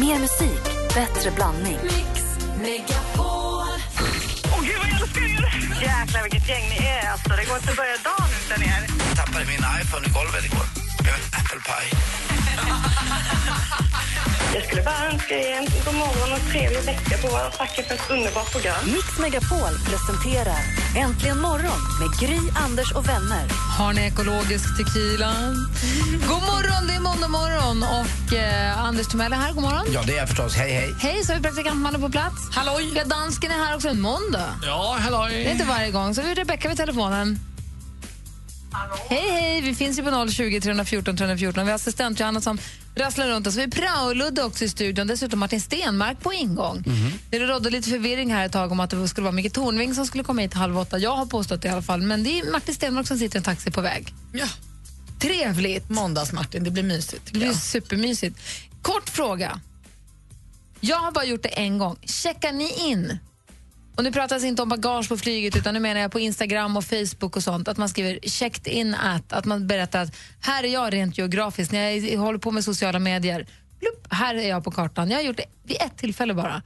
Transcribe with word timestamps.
Mer 0.00 0.18
musik, 0.18 0.62
bättre 0.94 1.30
blandning. 1.30 1.78
Åh 3.18 3.66
gud 4.62 4.78
vad 4.78 4.88
jag 4.88 5.00
älskar 5.00 5.22
er! 5.22 5.82
Jäklar 5.82 6.22
vilket 6.22 6.48
gäng 6.48 6.68
ni 6.70 6.86
är 6.86 7.10
alltså. 7.10 7.28
Det 7.28 7.44
går 7.44 7.56
inte 7.56 7.70
att 7.70 7.76
börja 7.76 7.96
dagen 8.04 8.30
utan 8.46 8.62
er. 8.62 8.86
Jag 9.08 9.16
tappade 9.16 9.44
min 9.44 9.62
iPhone 9.82 10.06
i 10.06 10.10
golvet 10.10 10.44
igår. 10.44 10.75
Apple 11.14 11.60
pie. 11.60 11.98
Jag 14.54 14.64
skulle 14.64 14.82
bara 14.82 15.06
önska 15.12 15.34
er 15.38 15.56
en 15.56 15.64
god 15.84 15.94
morgon 15.94 16.32
och 16.32 16.50
trevlig 16.50 16.82
vecka 16.82 17.16
på 17.22 17.28
och 17.28 17.52
tacka 17.52 17.82
för 17.82 17.94
ett 17.94 18.10
underbart 18.10 18.52
program. 18.52 18.76
Mix 18.84 19.18
Megapol 19.18 19.74
presenterar 19.86 20.60
Äntligen 20.96 21.40
morgon 21.40 21.80
med 22.00 22.20
Gry, 22.20 22.38
Anders 22.64 22.92
och 22.92 23.08
vänner. 23.08 23.48
Har 23.78 23.92
ni 23.92 24.02
ekologisk 24.06 24.76
tequila? 24.76 25.32
God 26.28 26.42
morgon, 26.42 26.86
det 26.86 26.94
är 26.94 27.00
måndag 27.00 27.28
morgon 27.28 27.82
och 27.82 28.34
eh, 28.34 28.78
Anders 28.84 29.06
Timell 29.06 29.32
är 29.32 29.36
här. 29.36 29.52
God 29.52 29.62
morgon. 29.62 29.86
Ja, 29.92 30.02
det 30.06 30.12
är 30.12 30.18
jag 30.18 30.28
förstås. 30.28 30.54
Hej, 30.56 30.72
hej. 30.72 30.94
Hej, 31.00 31.24
så 31.24 31.32
har 31.32 31.36
vi 31.36 31.42
praktikantmannen 31.42 32.00
på 32.00 32.08
plats. 32.10 32.48
Halloj. 32.52 32.92
Ja, 32.96 33.04
dansken 33.04 33.50
är 33.50 33.54
här 33.66 33.74
också 33.74 33.88
en 33.88 34.00
måndag. 34.00 34.48
Ja, 34.62 34.96
halloj. 35.00 35.30
Det 35.34 35.46
är 35.46 35.52
inte 35.52 35.64
varje 35.64 35.90
gång. 35.90 36.14
Så 36.14 36.20
har 36.22 36.28
vi 36.28 36.34
Rebecka 36.34 36.68
vid 36.68 36.76
telefonen. 36.76 37.38
Hej, 39.08 39.30
hej! 39.30 39.60
Vi 39.60 39.74
finns 39.74 39.98
ju 39.98 40.02
på 40.02 40.28
020 40.28 40.60
314 40.60 41.16
314. 41.16 41.64
Vi 41.64 41.70
har 41.70 41.76
assistent 41.76 42.20
Johanna 42.20 42.40
som 42.40 42.58
rasslar 42.94 43.28
runt 43.28 43.46
oss. 43.46 43.56
Vi 43.56 43.60
har 43.60 43.68
Prao-Ludde 43.68 44.42
också 44.42 44.64
i 44.64 44.68
studion. 44.68 45.06
Dessutom 45.06 45.38
Martin 45.38 45.60
Stenmark 45.60 46.20
på 46.20 46.32
ingång. 46.32 46.84
Det 47.30 47.38
rådde 47.38 47.70
lite 47.70 47.90
förvirring 47.90 48.32
här 48.32 48.46
ett 48.46 48.52
tag 48.52 48.72
om 48.72 48.80
att 48.80 48.90
det 48.90 49.08
skulle 49.08 49.24
vara 49.24 49.32
Micke 49.32 49.52
Tornving 49.52 49.94
som 49.94 50.06
skulle 50.06 50.24
komma 50.24 50.42
hit 50.42 50.54
halv 50.54 50.78
åtta. 50.78 50.98
Jag 50.98 51.16
har 51.16 51.26
påstått 51.26 51.62
det 51.62 51.68
i 51.68 51.70
alla 51.70 51.82
fall. 51.82 52.02
Men 52.02 52.24
det 52.24 52.40
är 52.40 52.50
Martin 52.52 52.74
Stenmark 52.74 53.06
som 53.06 53.18
sitter 53.18 53.36
i 53.36 53.38
en 53.38 53.44
taxi 53.44 53.70
på 53.70 53.80
väg. 53.80 54.14
Ja, 54.32 54.46
Trevligt! 55.18 55.88
måndags-Martin, 55.90 56.64
det 56.64 56.70
blir 56.70 56.82
mysigt. 56.82 57.22
Det 57.26 57.32
blir 57.32 57.46
jag. 57.46 57.56
supermysigt. 57.56 58.38
Kort 58.82 59.08
fråga. 59.08 59.60
Jag 60.80 60.96
har 60.98 61.12
bara 61.12 61.24
gjort 61.24 61.42
det 61.42 61.48
en 61.48 61.78
gång. 61.78 61.96
Checkar 62.02 62.52
ni 62.52 62.90
in? 62.90 63.18
Och 63.96 64.04
nu 64.04 64.12
pratas 64.12 64.44
inte 64.44 64.62
om 64.62 64.68
bagage 64.68 65.08
på 65.08 65.16
flyget 65.16 65.56
utan 65.56 65.74
nu 65.74 65.80
menar 65.80 66.00
jag 66.00 66.12
på 66.12 66.20
Instagram 66.20 66.76
och 66.76 66.84
Facebook 66.84 67.36
och 67.36 67.42
sånt. 67.42 67.68
Att 67.68 67.76
man 67.76 67.88
skriver 67.88 68.18
checked 68.28 68.72
in 68.72 68.94
at, 68.94 69.32
att 69.32 69.44
man 69.44 69.66
berättar 69.66 70.02
att 70.02 70.16
här 70.40 70.64
är 70.64 70.68
jag 70.68 70.92
rent 70.92 71.18
geografiskt. 71.18 71.72
När 71.72 71.90
jag 72.12 72.18
håller 72.18 72.38
på 72.38 72.50
med 72.50 72.64
sociala 72.64 72.98
medier, 72.98 73.46
plupp, 73.80 74.06
här 74.10 74.34
är 74.34 74.48
jag 74.48 74.64
på 74.64 74.70
kartan. 74.70 75.10
Jag 75.10 75.18
har 75.18 75.22
gjort 75.24 75.36
det 75.36 75.44
vid 75.62 75.76
ett 75.80 75.96
tillfälle 75.98 76.34
bara. 76.34 76.62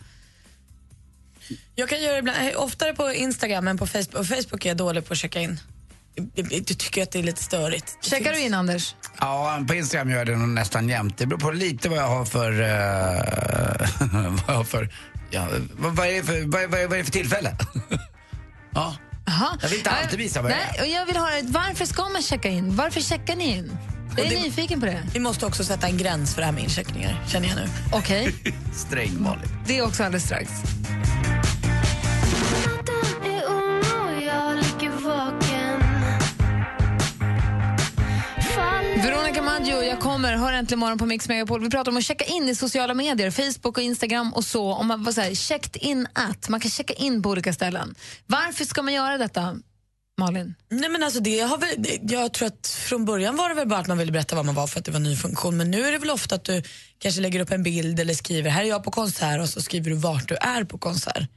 Jag 1.75 1.89
kan 1.89 2.03
göra 2.03 2.13
det 2.13 2.19
ibland, 2.19 2.39
eh, 2.49 2.63
oftare 2.63 2.95
på 2.95 3.13
Instagram 3.13 3.69
än 3.69 3.79
på 3.79 3.87
Facebook. 3.87 4.15
Och 4.15 4.27
Facebook 4.27 4.65
är 4.65 4.71
jag 4.71 4.77
dålig 4.77 5.07
på 5.07 5.13
att 5.13 5.19
checka 5.19 5.41
in. 5.41 5.61
Du 6.35 6.63
tycker 6.75 7.03
att 7.03 7.11
det 7.11 7.19
är 7.19 7.23
lite 7.23 7.43
störigt. 7.43 7.99
Det 8.03 8.09
Checkar 8.11 8.25
finns- 8.25 8.37
du 8.37 8.43
in 8.47 8.55
Anders? 8.55 8.95
Ja, 9.21 9.65
på 9.69 9.75
Instagram 9.75 10.11
gör 10.11 10.19
jag 10.19 10.27
det 10.27 10.37
nog 10.37 10.49
nästan 10.49 10.89
jämt. 10.89 11.19
Det 11.19 11.27
beror 11.27 11.39
på 11.41 11.51
lite 11.51 11.89
vad 11.89 11.99
jag 11.99 12.09
har 12.09 12.25
för... 12.25 12.53
eh, 12.61 13.89
vad 14.31 14.41
jag 14.49 14.55
har 14.55 14.65
för... 14.65 14.89
Ja, 15.31 15.47
vad, 15.79 15.97
vad, 15.97 16.07
är 16.07 16.13
det 16.13 16.23
för 16.23 16.41
vad, 16.47 16.61
vad, 16.71 16.71
vad 16.71 16.93
är 16.93 16.99
det 16.99 17.05
för 17.05 17.13
tillfälle? 17.13 17.57
ja. 18.75 18.97
Aha. 19.29 19.57
Jag 19.63 19.69
vill 19.69 19.79
inte 19.79 19.91
alltid 19.91 20.19
visa 20.19 20.43
vad 20.43 20.51
jag 20.53 20.59
Nej, 20.59 20.81
och 20.81 20.87
jag 20.87 21.07
vill 21.07 21.17
höra, 21.17 21.31
varför 21.45 21.85
ska 21.85 22.09
man 22.09 22.23
checka 22.23 22.49
in? 22.49 22.77
Varför 22.77 23.01
checkar 23.01 23.37
ni 23.37 23.57
in? 23.57 23.79
Jag 24.17 24.27
är 24.27 24.31
det- 24.31 24.43
nyfiken 24.43 24.81
på 24.81 24.87
det. 24.87 25.03
Vi 25.15 25.21
måste 25.21 25.47
också 25.47 25.65
sätta 25.65 25.87
en 25.87 25.99
gräns 25.99 26.35
för 26.35 26.41
det 26.43 26.47
här 26.47 26.53
med 26.53 26.63
incheckningar, 26.63 27.25
känner 27.29 27.49
jag 27.49 27.57
nu. 27.57 27.69
Okej, 27.93 28.35
Sträng 28.75 29.23
Malin. 29.23 29.49
det 29.67 29.79
är 29.79 29.87
också 29.87 30.05
alldeles 30.05 30.25
strax. 30.25 30.51
Kommer, 40.21 40.37
hör 40.37 40.53
äntligen 40.53 40.79
morgon 40.79 40.99
på 40.99 41.07
Mix 41.07 41.29
Megapol. 41.29 41.61
Vi 41.61 41.71
pratar 41.71 41.93
om 41.93 41.99
att 41.99 42.05
checka 42.05 42.25
in 42.25 42.49
i 42.49 42.55
sociala 42.55 42.95
medier, 42.95 43.31
Facebook 43.31 43.79
och 43.79 43.83
Instagram 43.83 44.33
och 44.33 44.45
så. 44.45 44.73
Om 44.73 44.87
man 44.87 45.05
var 45.05 45.13
så 45.13 45.21
här, 45.21 45.35
checked 45.35 45.83
in 45.83 46.07
at, 46.13 46.49
man 46.49 46.61
kan 46.61 46.71
checka 46.71 46.95
in 46.95 47.23
på 47.23 47.31
olika 47.31 47.53
ställen. 47.53 47.95
Varför 48.27 48.65
ska 48.65 48.83
man 48.83 48.95
göra 48.95 49.19
detta, 49.19 49.57
Malin? 50.19 50.55
Nej 50.71 50.89
men 50.89 51.03
alltså 51.03 51.21
det 51.21 51.41
har 51.41 51.59
väl, 51.59 51.87
jag 52.03 52.33
tror 52.33 52.47
att 52.47 52.67
från 52.67 53.05
början 53.05 53.37
var 53.37 53.49
det 53.49 53.55
väl 53.55 53.69
bara 53.69 53.81
att 53.81 53.87
man 53.87 53.99
ville 53.99 54.13
berätta 54.13 54.37
vad 54.37 54.47
man 54.47 54.55
var 54.55 54.67
för 54.67 54.79
att 54.79 54.85
det 54.85 54.91
var 54.91 54.97
en 54.97 55.03
ny 55.03 55.17
funktion. 55.17 55.57
Men 55.57 55.71
nu 55.71 55.87
är 55.87 55.93
det 55.93 55.99
väl 55.99 56.11
ofta 56.11 56.35
att 56.35 56.45
du 56.45 56.63
kanske 56.99 57.21
lägger 57.21 57.41
upp 57.41 57.51
en 57.51 57.63
bild 57.63 58.01
eller 58.01 58.15
skriver 58.15 58.51
här 58.51 58.63
är 58.63 58.69
jag 58.69 58.85
på 58.85 58.91
konsert 58.91 59.41
och 59.41 59.49
så 59.49 59.61
skriver 59.63 59.91
du 59.91 59.97
vart 59.97 60.29
du 60.29 60.35
är 60.35 60.65
på 60.65 60.79
konsert. 60.79 61.29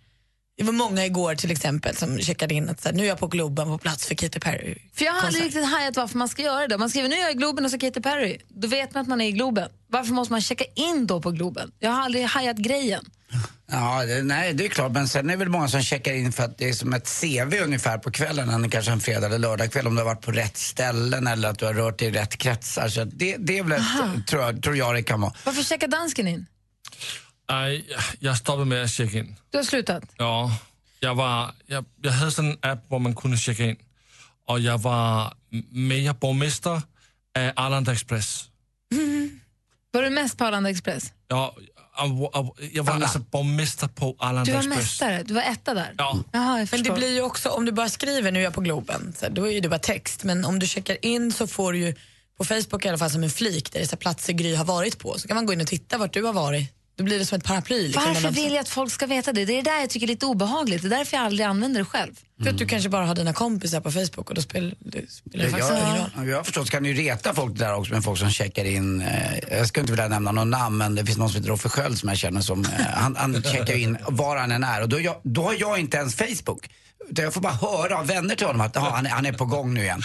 Det 0.57 0.63
var 0.63 0.73
många 0.73 1.05
igår 1.05 1.35
till 1.35 1.51
exempel 1.51 1.95
som 1.95 2.19
checkade 2.19 2.53
in 2.53 2.69
att 2.69 2.81
så 2.81 2.89
här, 2.89 2.95
nu 2.95 3.03
är 3.03 3.07
jag 3.07 3.19
på 3.19 3.27
Globen 3.27 3.67
på 3.67 3.77
plats 3.77 4.05
för 4.05 4.15
Katy 4.15 4.39
Perry. 4.39 4.77
För 4.93 5.05
jag 5.05 5.13
har 5.13 5.27
aldrig 5.27 5.43
riktigt 5.43 5.65
hajat 5.65 5.97
varför 5.97 6.17
man 6.17 6.29
ska 6.29 6.41
göra 6.41 6.67
det. 6.67 6.77
Man 6.77 6.89
skriver 6.89 7.09
nu 7.09 7.15
är 7.15 7.21
jag 7.21 7.31
i 7.31 7.33
Globen 7.33 7.65
och 7.65 7.71
så 7.71 7.79
Katy 7.79 8.01
Perry. 8.01 8.37
Då 8.47 8.67
vet 8.67 8.93
man 8.93 9.01
att 9.01 9.07
man 9.07 9.21
är 9.21 9.27
i 9.27 9.31
Globen. 9.31 9.69
Varför 9.87 10.13
måste 10.13 10.31
man 10.31 10.41
checka 10.41 10.65
in 10.75 11.07
då 11.07 11.21
på 11.21 11.31
Globen? 11.31 11.71
Jag 11.79 11.91
har 11.91 12.01
aldrig 12.01 12.25
hajat 12.25 12.57
grejen. 12.57 13.05
Ja, 13.71 14.05
det, 14.05 14.23
nej, 14.23 14.53
det 14.53 14.65
är 14.65 14.69
klart. 14.69 14.91
Men 14.91 15.07
sen 15.07 15.29
är 15.29 15.33
det 15.33 15.37
väl 15.37 15.49
många 15.49 15.67
som 15.67 15.81
checkar 15.81 16.13
in 16.13 16.31
för 16.31 16.43
att 16.43 16.57
det 16.57 16.69
är 16.69 16.73
som 16.73 16.93
ett 16.93 17.21
CV 17.21 17.63
ungefär 17.63 17.97
på 17.97 18.11
kvällen, 18.11 18.69
kanske 18.69 18.91
en 18.91 18.99
fredag 18.99 19.25
eller 19.25 19.39
lördagkväll 19.39 19.87
om 19.87 19.95
du 19.95 20.01
har 20.01 20.05
varit 20.05 20.21
på 20.21 20.31
rätt 20.31 20.57
ställen 20.57 21.27
eller 21.27 21.49
att 21.49 21.59
du 21.59 21.65
har 21.65 21.73
rört 21.73 21.99
dig 21.99 22.07
i 22.07 22.11
rätt 22.11 22.37
kretsar. 22.37 22.89
Så 22.89 23.03
det, 23.03 23.37
det 23.37 23.57
är 23.57 23.63
väl 23.63 23.71
ett, 23.71 24.27
tror 24.27 24.41
jag, 24.41 24.63
tror 24.63 24.75
jag 24.75 24.95
det 24.95 25.03
kan 25.03 25.21
vara. 25.21 25.33
Varför 25.43 25.63
checkar 25.63 25.87
dansken 25.87 26.27
in? 26.27 26.45
Nej, 27.53 27.85
jag 28.19 28.37
stoppade 28.37 28.65
med 28.65 28.83
att 28.83 28.91
checka 28.91 29.17
in. 29.17 29.35
Du 29.49 29.57
har 29.57 29.65
slutat. 29.65 30.03
Ja, 30.17 30.57
jag, 30.99 31.15
var, 31.15 31.51
jag, 31.65 31.85
jag 32.01 32.11
hade 32.11 32.31
sådan 32.31 32.51
en 32.61 32.71
app 32.71 32.89
där 32.89 32.99
man 32.99 33.15
kunde 33.15 33.37
checka 33.37 33.63
in. 33.63 33.75
Och 34.47 34.59
jag 34.59 34.77
var 34.77 35.33
med 35.71 36.15
borgmästare 36.15 36.75
av 36.75 36.81
Arlanda 37.55 37.91
Express. 37.91 38.49
Var 39.91 40.01
du 40.01 40.09
mest 40.09 40.37
på 40.37 40.45
Arlanda 40.45 40.69
Express? 40.69 41.13
Ja, 41.27 41.55
jag 42.71 42.83
var 42.83 42.93
alltså 42.93 43.19
borgmästare 43.19 43.89
på 43.89 44.15
Arlanda 44.19 44.43
Du 44.43 44.51
var 44.51 44.59
Express. 44.59 44.77
mästare, 44.77 45.23
du 45.23 45.33
var 45.33 45.41
etta 45.41 45.73
där? 45.73 45.93
Ja. 45.97 46.19
Jaha, 46.31 46.59
jag 46.59 46.67
Men 46.71 46.83
det 46.83 46.91
blir 46.91 47.13
ju 47.13 47.21
också, 47.21 47.49
om 47.49 47.65
du 47.65 47.71
bara 47.71 47.89
skriver 47.89 48.31
nu 48.31 48.39
är 48.39 48.43
jag 48.43 48.53
på 48.53 48.61
Globen, 48.61 49.13
så 49.17 49.25
här, 49.25 49.31
då 49.31 49.47
är 49.47 49.51
ju 49.51 49.59
det 49.59 49.69
bara 49.69 49.79
text. 49.79 50.23
Men 50.23 50.45
om 50.45 50.59
du 50.59 50.67
checkar 50.67 51.05
in 51.05 51.31
så 51.31 51.47
får 51.47 51.73
du 51.73 51.79
ju 51.79 51.95
på 52.37 52.45
Facebook 52.45 52.85
i 52.85 52.89
alla 52.89 52.97
fall 52.97 53.09
som 53.09 53.23
en 53.23 53.29
flik 53.29 53.71
där 53.71 53.79
det 53.79 53.93
är 53.93 53.97
platser 53.97 54.33
Gry 54.33 54.55
har 54.55 54.65
varit 54.65 54.99
på. 54.99 55.19
Så 55.19 55.27
kan 55.27 55.35
man 55.35 55.45
gå 55.45 55.53
in 55.53 55.61
och 55.61 55.67
titta 55.67 55.97
vart 55.97 56.13
du 56.13 56.23
har 56.23 56.33
varit. 56.33 56.82
Då 56.95 57.03
blir 57.03 57.19
det 57.19 57.25
som 57.25 57.37
ett 57.37 57.43
paraply. 57.43 57.87
Liksom, 57.87 58.03
Varför 58.05 58.31
vill 58.31 58.53
jag 58.53 58.61
att 58.61 58.69
folk 58.69 58.91
ska 58.91 59.05
veta 59.05 59.33
det? 59.33 59.45
Det 59.45 59.53
är 59.53 59.63
det 59.63 59.71
där 59.71 59.79
jag 59.79 59.89
tycker 59.89 60.07
är 60.07 60.07
lite 60.07 60.25
obehagligt. 60.25 60.81
Det 60.81 60.87
är 60.87 60.97
därför 60.97 61.17
jag 61.17 61.25
aldrig 61.25 61.45
använder 61.47 61.79
det 61.79 61.85
själv. 61.85 62.13
För 62.43 62.49
att 62.49 62.57
du 62.57 62.65
kanske 62.65 62.89
bara 62.89 63.05
har 63.05 63.15
dina 63.15 63.33
kompisar 63.33 63.81
på 63.81 63.91
Facebook 63.91 64.29
och 64.29 64.35
då 64.35 64.41
spelar 64.41 64.73
det, 64.79 65.11
spelar 65.11 65.45
det 65.45 65.51
faktiskt 65.51 65.71
ingen 65.71 65.97
roll. 65.97 66.29
Jag, 66.29 66.37
har 66.37 66.43
förstått 66.43 66.69
kan 66.69 66.85
ju 66.85 66.93
reta 66.93 67.33
folk 67.33 67.57
där 67.57 67.73
också 67.75 67.93
med 67.93 68.03
folk 68.03 68.19
som 68.19 68.29
checkar 68.29 68.65
in. 68.65 69.01
Eh, 69.01 69.57
jag 69.57 69.67
ska 69.67 69.81
inte 69.81 69.93
vilja 69.93 70.07
nämna 70.07 70.31
någon 70.31 70.49
namn 70.49 70.77
men 70.77 70.95
det 70.95 71.05
finns 71.05 71.17
någon 71.17 71.29
som 71.29 71.37
heter 71.37 71.49
Roffe 71.49 71.69
Sköld 71.69 71.97
som 71.99 72.09
jag 72.09 72.17
känner 72.17 72.41
som, 72.41 72.65
eh, 72.65 72.69
han, 72.93 73.15
han 73.15 73.43
checkar 73.43 73.75
in 73.75 73.97
var 74.07 74.37
han 74.37 74.51
än 74.51 74.63
är 74.63 74.81
och 74.81 74.89
då, 74.89 74.99
jag, 74.99 75.15
då 75.23 75.43
har 75.43 75.55
jag 75.59 75.79
inte 75.79 75.97
ens 75.97 76.15
Facebook. 76.15 76.69
Utan 77.09 77.25
jag 77.25 77.33
får 77.33 77.41
bara 77.41 77.53
höra 77.53 77.97
av 77.97 78.07
vänner 78.07 78.35
till 78.35 78.47
honom 78.47 78.61
att 78.61 78.75
han, 78.75 79.05
är, 79.05 79.09
han 79.09 79.25
är 79.25 79.33
på 79.33 79.45
gång 79.45 79.73
nu 79.73 79.81
igen. 79.81 80.01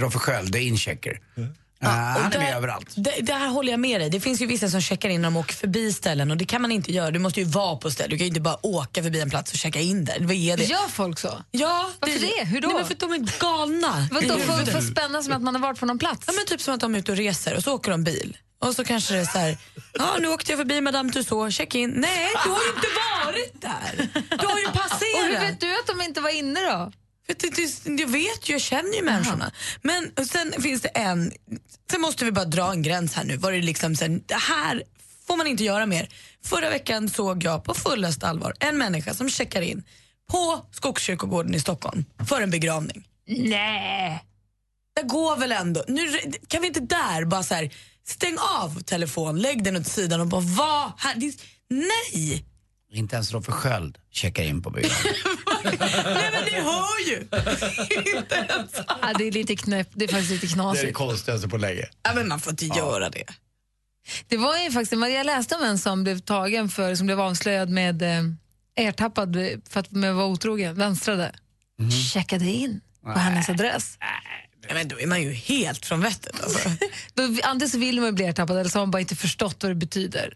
Roffe 0.00 0.18
Sköld, 0.18 0.52
det 0.52 0.58
är 0.58 0.62
inchecker. 0.62 1.20
Eh, 1.82 1.88
han 1.90 2.24
är 2.26 2.30
där, 2.30 2.38
med 2.38 2.56
överallt. 2.56 2.88
Det, 2.94 3.20
där 3.20 3.48
håller 3.48 3.70
jag 3.70 3.80
med 3.80 4.00
dig. 4.00 4.10
Det 4.10 4.20
finns 4.20 4.40
ju 4.42 4.46
vissa 4.46 4.68
som 4.68 4.80
checkar 4.80 5.08
in 5.08 5.22
när 5.22 5.30
de 5.30 5.36
åker 5.36 5.54
förbi 5.54 5.92
ställen 5.92 6.30
och 6.30 6.36
det 6.36 6.44
kan 6.44 6.62
man 6.62 6.72
inte 6.72 6.92
göra. 6.92 7.10
Du 7.10 7.18
måste 7.18 7.40
ju 7.40 7.46
vara 7.46 7.76
på 7.76 7.90
stället. 7.90 8.10
Du 8.10 8.16
kan 8.16 8.24
ju 8.24 8.28
inte 8.28 8.40
bara 8.40 8.66
åka 8.66 9.02
förbi 9.02 9.20
en 9.20 9.30
plats 9.30 9.52
och 9.52 9.58
checka 9.58 9.80
in 9.80 10.04
där. 10.04 10.16
Vad 10.20 10.36
är 10.36 10.56
det? 10.56 10.64
Gör 10.64 10.88
folk 10.88 11.18
så? 11.18 11.42
Ja, 11.50 11.90
Varför 12.00 12.18
det? 12.18 12.44
Hur 12.44 12.60
då? 12.60 12.68
Nej, 12.68 12.76
men 12.76 12.86
för 12.86 12.94
att 12.94 13.00
de 13.00 13.12
är 13.12 13.40
galna. 13.40 14.08
Vadå, 14.10 14.38
för, 14.38 14.64
för 14.70 14.78
att 14.78 14.86
spänna 14.86 15.22
som 15.22 15.32
att 15.32 15.42
man 15.42 15.54
har 15.54 15.62
varit 15.62 15.80
på 15.80 15.86
någon 15.86 15.98
plats? 15.98 16.24
Ja, 16.26 16.32
men 16.36 16.46
typ 16.46 16.60
som 16.60 16.74
att 16.74 16.80
de 16.80 16.94
är 16.94 16.98
ute 16.98 17.12
och 17.12 17.18
reser 17.18 17.56
och 17.56 17.62
så 17.62 17.74
åker 17.74 17.90
de 17.90 18.04
bil. 18.04 18.36
Och 18.62 18.76
så 18.76 18.84
kanske 18.84 19.14
det 19.14 19.20
är 19.20 19.24
så 19.24 19.38
här, 19.38 19.56
ja 19.92 20.16
nu 20.20 20.28
åkte 20.28 20.52
jag 20.52 20.58
förbi 20.58 20.80
Madame 20.80 21.12
Tussauds, 21.12 21.56
check 21.56 21.74
in. 21.74 21.90
Nej, 21.90 22.28
du 22.44 22.50
har 22.50 22.60
ju 22.62 22.68
inte 22.68 22.88
varit 23.24 23.62
där. 23.62 24.08
Du 24.38 24.46
har 24.46 24.58
ju 24.58 24.66
Och 24.68 24.72
hur 24.72 24.80
passerat. 24.82 25.42
vet 25.42 25.60
du 25.60 25.74
att 25.78 25.86
de 25.86 26.00
inte 26.04 26.20
var 26.20 26.30
inne 26.30 26.60
då? 26.60 26.92
Jag 27.84 28.08
vet 28.08 28.48
ju, 28.48 28.52
jag 28.52 28.60
känner 28.60 28.94
ju 28.96 29.02
människorna. 29.02 29.52
Men 29.82 30.26
sen 30.26 30.62
finns 30.62 30.82
det 30.82 30.88
en, 30.88 31.32
sen 31.90 32.00
måste 32.00 32.24
vi 32.24 32.32
bara 32.32 32.44
dra 32.44 32.72
en 32.72 32.82
gräns 32.82 33.14
här 33.14 33.24
nu. 33.24 33.36
Var 33.36 33.52
det 33.52 33.60
liksom 33.62 33.96
sen, 33.96 34.22
det 34.26 34.34
här 34.34 34.82
får 35.26 35.36
man 35.36 35.46
inte 35.46 35.64
göra 35.64 35.86
mer. 35.86 36.08
Förra 36.44 36.70
veckan 36.70 37.08
såg 37.08 37.44
jag 37.44 37.64
på 37.64 37.74
fullaste 37.74 38.26
allvar 38.26 38.54
en 38.60 38.78
människa 38.78 39.14
som 39.14 39.30
checkar 39.30 39.62
in 39.62 39.82
på 40.30 40.66
Skogskyrkogården 40.72 41.54
i 41.54 41.60
Stockholm 41.60 42.04
för 42.28 42.40
en 42.40 42.50
begravning. 42.50 43.06
Nej. 43.26 44.24
Det 44.96 45.02
går 45.02 45.36
väl 45.36 45.52
ändå. 45.52 45.84
Nu, 45.88 46.08
kan 46.48 46.60
vi 46.60 46.66
inte 46.66 46.80
där 46.80 47.24
bara 47.24 47.42
så 47.42 47.54
här, 47.54 47.70
stäng 48.06 48.36
av 48.60 48.80
telefon, 48.80 49.38
lägg 49.38 49.64
den 49.64 49.76
åt 49.76 49.86
sidan 49.86 50.20
och 50.20 50.26
bara 50.26 50.40
vad 50.40 50.92
här? 50.96 51.14
Det, 51.14 51.34
nej! 51.68 52.44
Inte 52.92 53.14
ens 53.16 53.32
Roffe 53.32 53.52
Sköld 53.52 53.98
checkar 54.10 54.42
in 54.42 54.62
på 54.62 54.70
byn. 54.70 54.84
Nej 55.64 56.30
men 56.32 56.44
ni 56.44 56.60
hör 56.60 57.08
ju! 57.08 57.20
inte 58.18 58.34
ens. 58.34 58.72
Ja, 59.02 59.12
det 59.18 59.24
är 59.24 59.32
lite 59.32 59.56
knäpp, 59.56 59.88
det 59.92 60.04
är 60.04 60.08
faktiskt 60.08 60.30
lite 60.30 60.46
knasigt. 60.46 60.94
konstigaste 60.94 61.48
på 61.48 61.56
länge. 61.56 61.84
Ja, 62.02 62.14
men 62.14 62.28
man 62.28 62.40
får 62.40 62.50
inte 62.50 62.64
göra 62.64 63.10
det. 63.10 63.24
Det 64.28 64.36
var 64.36 64.58
ju 64.58 64.70
faktiskt, 64.70 64.92
jag 64.92 65.26
läste 65.26 65.56
om 65.56 65.62
en 65.62 65.78
som 65.78 66.04
blev 66.04 66.18
tagen 66.18 66.68
för, 66.68 66.94
som 66.94 67.06
blev 67.06 67.20
avslöjad 67.20 67.68
med 67.68 68.02
eh, 68.02 68.24
ertappad 68.76 69.36
för 69.68 69.80
att 69.80 69.90
med 69.90 70.10
att 70.10 70.16
vara 70.16 70.26
otrogen, 70.26 70.74
vänstrade. 70.74 71.32
Checkade 72.12 72.44
in 72.44 72.80
på 73.02 73.18
hennes 73.18 73.48
adress. 73.48 73.98
Ja, 74.68 74.74
men 74.74 74.88
då 74.88 75.00
är 75.00 75.06
man 75.06 75.22
ju 75.22 75.32
helt 75.32 75.86
från 75.86 76.00
vettet. 76.00 76.44
Alltså. 76.44 76.68
Då, 77.14 77.22
antingen 77.22 77.70
så 77.70 77.78
vill 77.78 78.00
man 78.00 78.14
bli 78.14 78.24
ertappad 78.24 78.56
eller 78.58 78.70
så 78.70 78.78
har 78.78 78.86
man 78.86 78.90
bara 78.90 79.00
inte 79.00 79.16
förstått 79.16 79.62
vad 79.62 79.70
det 79.70 79.74
betyder. 79.74 80.34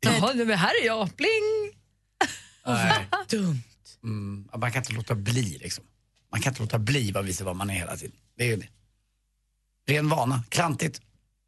Jaha, 0.00 0.34
men 0.34 0.50
här 0.50 0.82
är 0.82 0.86
jag. 0.86 1.08
Bling! 1.08 1.72
Nej. 2.66 3.06
Dumt. 3.28 3.62
Mm, 4.04 4.48
man 4.56 4.72
kan 4.72 4.82
inte 4.82 4.92
låta 4.92 5.14
bli 5.14 5.58
liksom. 5.60 5.84
Man 6.32 6.40
kan 6.40 6.52
inte 6.52 6.62
låta 6.62 6.78
bli 6.78 7.12
att 7.16 7.24
visa 7.24 7.44
vad 7.44 7.56
man 7.56 7.70
är 7.70 7.74
hela 7.74 7.96
tiden. 7.96 8.16
Det 8.38 8.44
är 8.44 8.48
ju 8.48 8.56
det. 8.56 8.68
Ren 9.92 10.08
vana, 10.08 10.44
klantigt. 10.48 11.00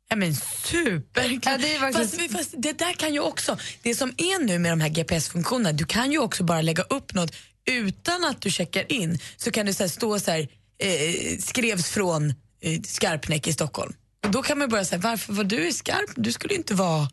Ja, 0.09 0.17
men 0.17 0.35
super. 0.37 1.41
Ja, 1.43 1.59
det 1.59 1.79
faktiskt- 1.79 2.17
fast, 2.21 2.33
fast 2.33 2.55
det 2.59 2.73
där 2.79 2.93
kan 2.93 3.13
ju 3.15 3.21
också, 3.21 3.59
det 3.83 3.95
som 3.95 4.09
är 4.17 4.45
nu 4.45 4.59
med 4.59 4.73
de 4.73 4.81
här 4.81 4.89
GPS-funktionerna, 4.89 5.73
du 5.73 5.85
kan 5.85 6.13
ju 6.13 6.19
också 6.19 6.45
bara 6.45 6.61
lägga 6.63 6.83
upp 6.83 7.15
något 7.15 7.35
utan 7.71 8.25
att 8.25 8.41
du 8.41 8.51
checkar 8.51 8.93
in. 8.93 9.19
Så 9.37 9.51
kan 9.51 9.67
det 9.67 9.75
så 9.75 9.83
här, 9.83 9.89
stå 9.89 10.21
så 10.21 10.31
här, 10.31 10.49
eh, 10.79 11.39
skrevs 11.39 11.89
från 11.91 12.35
eh, 12.61 12.81
Skarpnäck 12.83 13.47
i 13.47 13.53
Stockholm. 13.53 13.93
Och 14.25 14.31
då 14.31 14.43
kan 14.43 14.59
man 14.59 14.69
bara 14.69 14.85
säga, 14.85 15.01
varför 15.01 15.33
var 15.33 15.45
du 15.45 15.69
i 15.69 15.73
Skarp? 15.73 16.11
Du 16.17 16.33
skulle 16.33 16.55
inte 16.55 16.75
vara, 16.75 17.09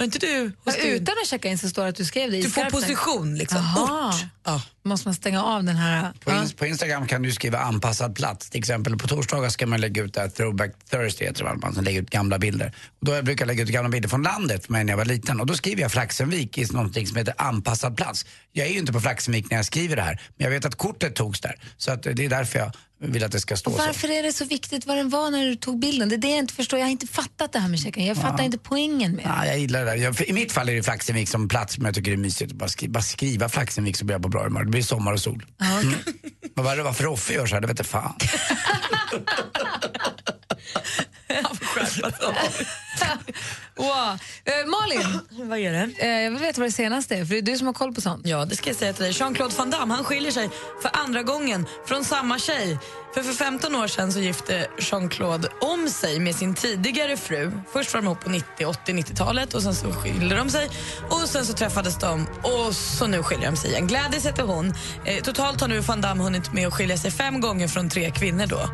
var 0.00 0.04
inte 0.04 0.18
du 0.18 0.52
hos 0.64 0.76
Ja, 0.78 0.84
utan 0.84 1.14
att 1.22 1.28
checka 1.28 1.48
in 1.48 1.58
så 1.58 1.68
står 1.68 1.82
det 1.82 1.88
att 1.88 1.96
du 1.96 2.04
skrev 2.04 2.30
det 2.30 2.36
i 2.36 2.42
Du 2.42 2.50
får 2.50 2.64
position, 2.64 3.38
liksom. 3.38 3.58
Ort. 3.58 4.14
Ja. 4.44 4.62
Måste 4.84 5.08
man 5.08 5.14
stänga 5.14 5.42
av 5.44 5.64
den 5.64 5.76
här... 5.76 6.12
På, 6.12 6.30
Ja. 6.30 6.34
ins- 6.42 6.56
på 6.56 6.66
Instagram 6.66 7.06
kan 7.06 7.22
du 7.22 7.32
skriva 7.32 7.58
anpassad 7.58 8.14
plats. 8.16 8.50
Till 8.50 8.58
exempel 8.58 8.96
på 8.98 9.08
torsdagar 9.08 9.48
ska 9.48 9.66
man 9.66 9.80
lägga 9.80 10.02
ut 10.02 10.14
det 10.14 10.20
här 10.20 10.28
Throwback 10.28 10.70
Thursday, 10.90 11.26
heter 11.28 11.44
det, 11.44 11.54
man 11.54 11.84
lägger 11.84 12.02
ut 12.02 12.10
gamla 12.10 12.38
bilder. 12.38 12.72
Och 13.00 13.06
då 13.06 13.12
jag 13.12 13.24
brukar 13.24 13.42
jag 13.44 13.46
lägga 13.48 13.62
ut 13.62 13.68
gamla 13.68 13.88
bilder 13.90 14.08
från 14.08 14.22
landet 14.22 14.66
för 14.66 14.72
mig 14.72 14.84
när 14.84 14.92
jag 14.92 14.98
var 14.98 15.04
liten. 15.04 15.40
Och 15.40 15.46
då 15.46 15.54
skriver 15.54 15.82
jag 15.82 15.92
Flaxenvik 15.92 16.58
i 16.58 16.66
någonting 16.72 17.06
som 17.06 17.16
heter 17.16 17.34
anpassad 17.38 17.96
plats. 17.96 18.26
Jag 18.52 18.66
är 18.66 18.70
ju 18.72 18.78
inte 18.78 18.92
på 18.92 19.00
Flaxenvik 19.00 19.50
när 19.50 19.56
jag 19.56 19.66
skriver 19.66 19.96
det 19.96 20.02
här, 20.02 20.20
men 20.36 20.44
jag 20.44 20.50
vet 20.50 20.64
att 20.64 20.74
kortet 20.74 21.14
togs 21.14 21.40
där. 21.40 21.54
Så 21.76 21.92
att 21.92 22.02
det 22.02 22.10
är 22.24 22.28
därför 22.28 22.58
jag 22.58 22.72
vill 23.02 23.24
att 23.24 23.32
det 23.32 23.40
ska 23.40 23.56
stå 23.56 23.70
Och 23.70 23.76
så. 23.76 23.86
varför 23.86 24.10
är 24.10 24.22
det 24.22 24.32
så 24.32 24.44
viktigt 24.44 24.86
vad 24.86 24.96
den 24.96 25.08
var 25.10 25.30
när 25.30 25.46
du 25.46 25.56
tog 25.56 25.78
bilden? 25.80 26.08
Det 26.08 26.14
är 26.14 26.18
det 26.18 26.28
jag 26.30 26.38
inte 26.38 26.54
förstår. 26.54 26.78
Jag 26.78 26.86
har 26.86 26.90
inte 26.90 27.06
fattat 27.06 27.52
det 27.52 27.58
här 27.58 27.68
med 27.68 27.80
checka 27.80 28.00
in. 28.00 28.06
Jag 28.06 28.16
fattar 28.16 28.44
inte 28.44 28.58
poängen 28.58 29.12
med 29.12 29.24
det. 29.24 29.28
Ja, 29.36 29.46
jag 29.46 29.58
gillar 29.58 29.84
det. 29.84 29.96
Jag, 29.96 30.20
I 30.20 30.32
mitt 30.32 30.52
fall 30.52 30.68
är 30.68 30.74
det 30.74 30.82
Flaxenvik 30.82 31.28
som 31.28 31.48
plats, 31.48 31.78
men 31.78 31.86
jag 31.86 31.94
tycker 31.94 32.10
det 32.10 32.14
är 32.14 32.18
mysigt 32.18 32.52
att 32.52 32.58
bara, 32.58 32.68
skri 32.68 32.88
bara 32.88 33.02
skriva 33.02 33.48
Flaxenvik 33.48 33.96
så 33.96 34.04
blir 34.04 34.14
jag 34.14 34.22
på 34.22 34.28
bra 34.28 34.44
humör. 34.44 34.64
Det 34.70 34.72
blir 34.72 34.82
sommar 34.82 35.12
och 35.12 35.20
sol. 35.20 35.44
Mm. 35.60 35.94
Men 36.54 36.64
vad 36.64 36.72
är 36.72 36.76
det 36.76 36.82
varför 36.82 37.04
Roffe 37.04 37.34
gör 37.34 37.46
så 37.46 37.54
här, 37.54 37.60
det 37.60 37.66
vet 37.66 37.78
jag 37.78 37.86
fan. 37.86 38.14
Wow. 43.76 44.18
Eh, 44.44 44.66
Malin, 44.66 45.20
Vad 45.48 45.58
är 45.58 45.72
det? 45.72 45.90
eh, 45.98 46.08
jag 46.22 46.30
vill 46.30 46.40
veta 46.40 46.60
vad 46.60 46.68
det 46.68 46.72
senaste 46.72 47.14
är, 47.16 47.24
för 47.24 47.34
det 47.34 47.38
är 47.38 47.42
du 47.42 47.58
som 47.58 47.66
har 47.66 47.74
koll 47.74 47.94
på 47.94 48.00
sånt. 48.00 48.26
Ja, 48.26 48.44
det 48.44 48.56
ska 48.56 48.70
jag 48.70 48.76
säga 48.76 48.92
till 48.92 49.02
dig. 49.04 49.12
Jean-Claude 49.12 49.54
Van 49.58 49.70
Damme 49.70 49.94
han 49.94 50.04
skiljer 50.04 50.32
sig 50.32 50.50
för 50.82 50.90
andra 50.92 51.22
gången 51.22 51.66
från 51.86 52.04
samma 52.04 52.38
tjej. 52.38 52.78
För 53.14 53.22
för 53.22 53.32
15 53.32 53.76
år 53.76 53.86
sedan 53.86 54.12
så 54.12 54.20
gifte 54.20 54.66
Jean-Claude 54.78 55.48
om 55.60 55.88
sig 55.88 56.18
med 56.20 56.34
sin 56.34 56.54
tidigare 56.54 57.16
fru. 57.16 57.52
Först 57.72 57.94
var 57.94 58.00
de 58.00 58.06
ihop 58.06 58.20
på 58.24 58.30
90, 58.30 58.66
80, 58.66 58.92
90-talet 58.92 59.54
och 59.54 59.62
sen 59.62 59.74
så 59.74 59.92
skilde 59.92 60.36
de 60.36 60.50
sig. 60.50 60.70
Och 61.10 61.20
sen 61.28 61.46
så 61.46 61.52
träffades 61.52 61.98
de 61.98 62.26
och 62.42 62.74
så 62.76 63.06
nu 63.06 63.22
skiljer 63.22 63.50
de 63.50 63.56
sig 63.56 63.70
igen. 63.70 63.86
Gladys 63.86 64.26
heter 64.26 64.42
hon. 64.42 64.74
Eh, 65.04 65.22
totalt 65.22 65.60
har 65.60 65.68
nu 65.68 65.80
Van 65.80 66.00
Damme 66.00 66.22
hunnit 66.22 66.52
med 66.52 66.66
att 66.66 66.74
skilja 66.74 66.96
sig 66.96 67.10
fem 67.10 67.40
gånger 67.40 67.68
från 67.68 67.88
tre 67.88 68.10
kvinnor 68.10 68.46
då. 68.46 68.68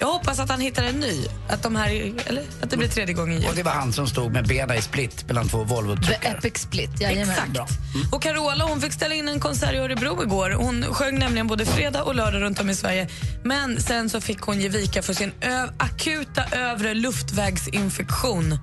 Jag 0.00 0.06
hoppas 0.06 0.38
att 0.38 0.48
han 0.50 0.60
hittar 0.60 0.82
en 0.82 1.00
ny. 1.00 1.26
Att, 1.48 1.62
de 1.62 1.76
här, 1.76 1.90
eller, 2.26 2.42
att 2.62 2.70
det 2.70 2.76
blir 2.76 2.88
tredje 2.88 3.14
gången 3.14 3.44
Och 3.48 3.54
det 3.54 3.62
var 3.62 3.72
han 3.72 3.92
som 3.92 4.06
stod 4.06 4.32
med 4.32 4.46
benen 4.46 4.76
i 4.78 4.82
split 4.82 5.26
mellan 5.26 5.48
två 5.48 5.64
The 5.64 5.74
Volvo-truckar. 5.74 6.38
Epic 6.38 6.58
Split, 6.58 7.00
jajamän. 7.00 7.30
Exakt. 7.30 7.50
Bra. 7.50 7.66
Och 8.12 8.22
Carola 8.22 8.64
hon 8.64 8.80
fick 8.80 8.92
ställa 8.92 9.14
in 9.14 9.28
en 9.28 9.40
konsert 9.40 9.72
i 9.72 9.76
Örebro 9.76 10.22
igår. 10.22 10.50
Hon 10.50 10.82
sjöng 10.82 11.18
nämligen 11.18 11.46
både 11.46 11.66
fredag 11.66 12.02
och 12.02 12.14
lördag 12.14 12.42
runt 12.42 12.60
om 12.60 12.70
i 12.70 12.74
Sverige. 12.74 13.08
Men 13.44 13.80
sen 13.80 14.10
så 14.10 14.20
fick 14.20 14.40
hon 14.40 14.60
ge 14.60 14.68
vika 14.68 15.02
för 15.02 15.14
sin 15.14 15.32
akuta 15.78 16.44
övre 16.52 16.94
luftvägsinfektion. 16.94 18.58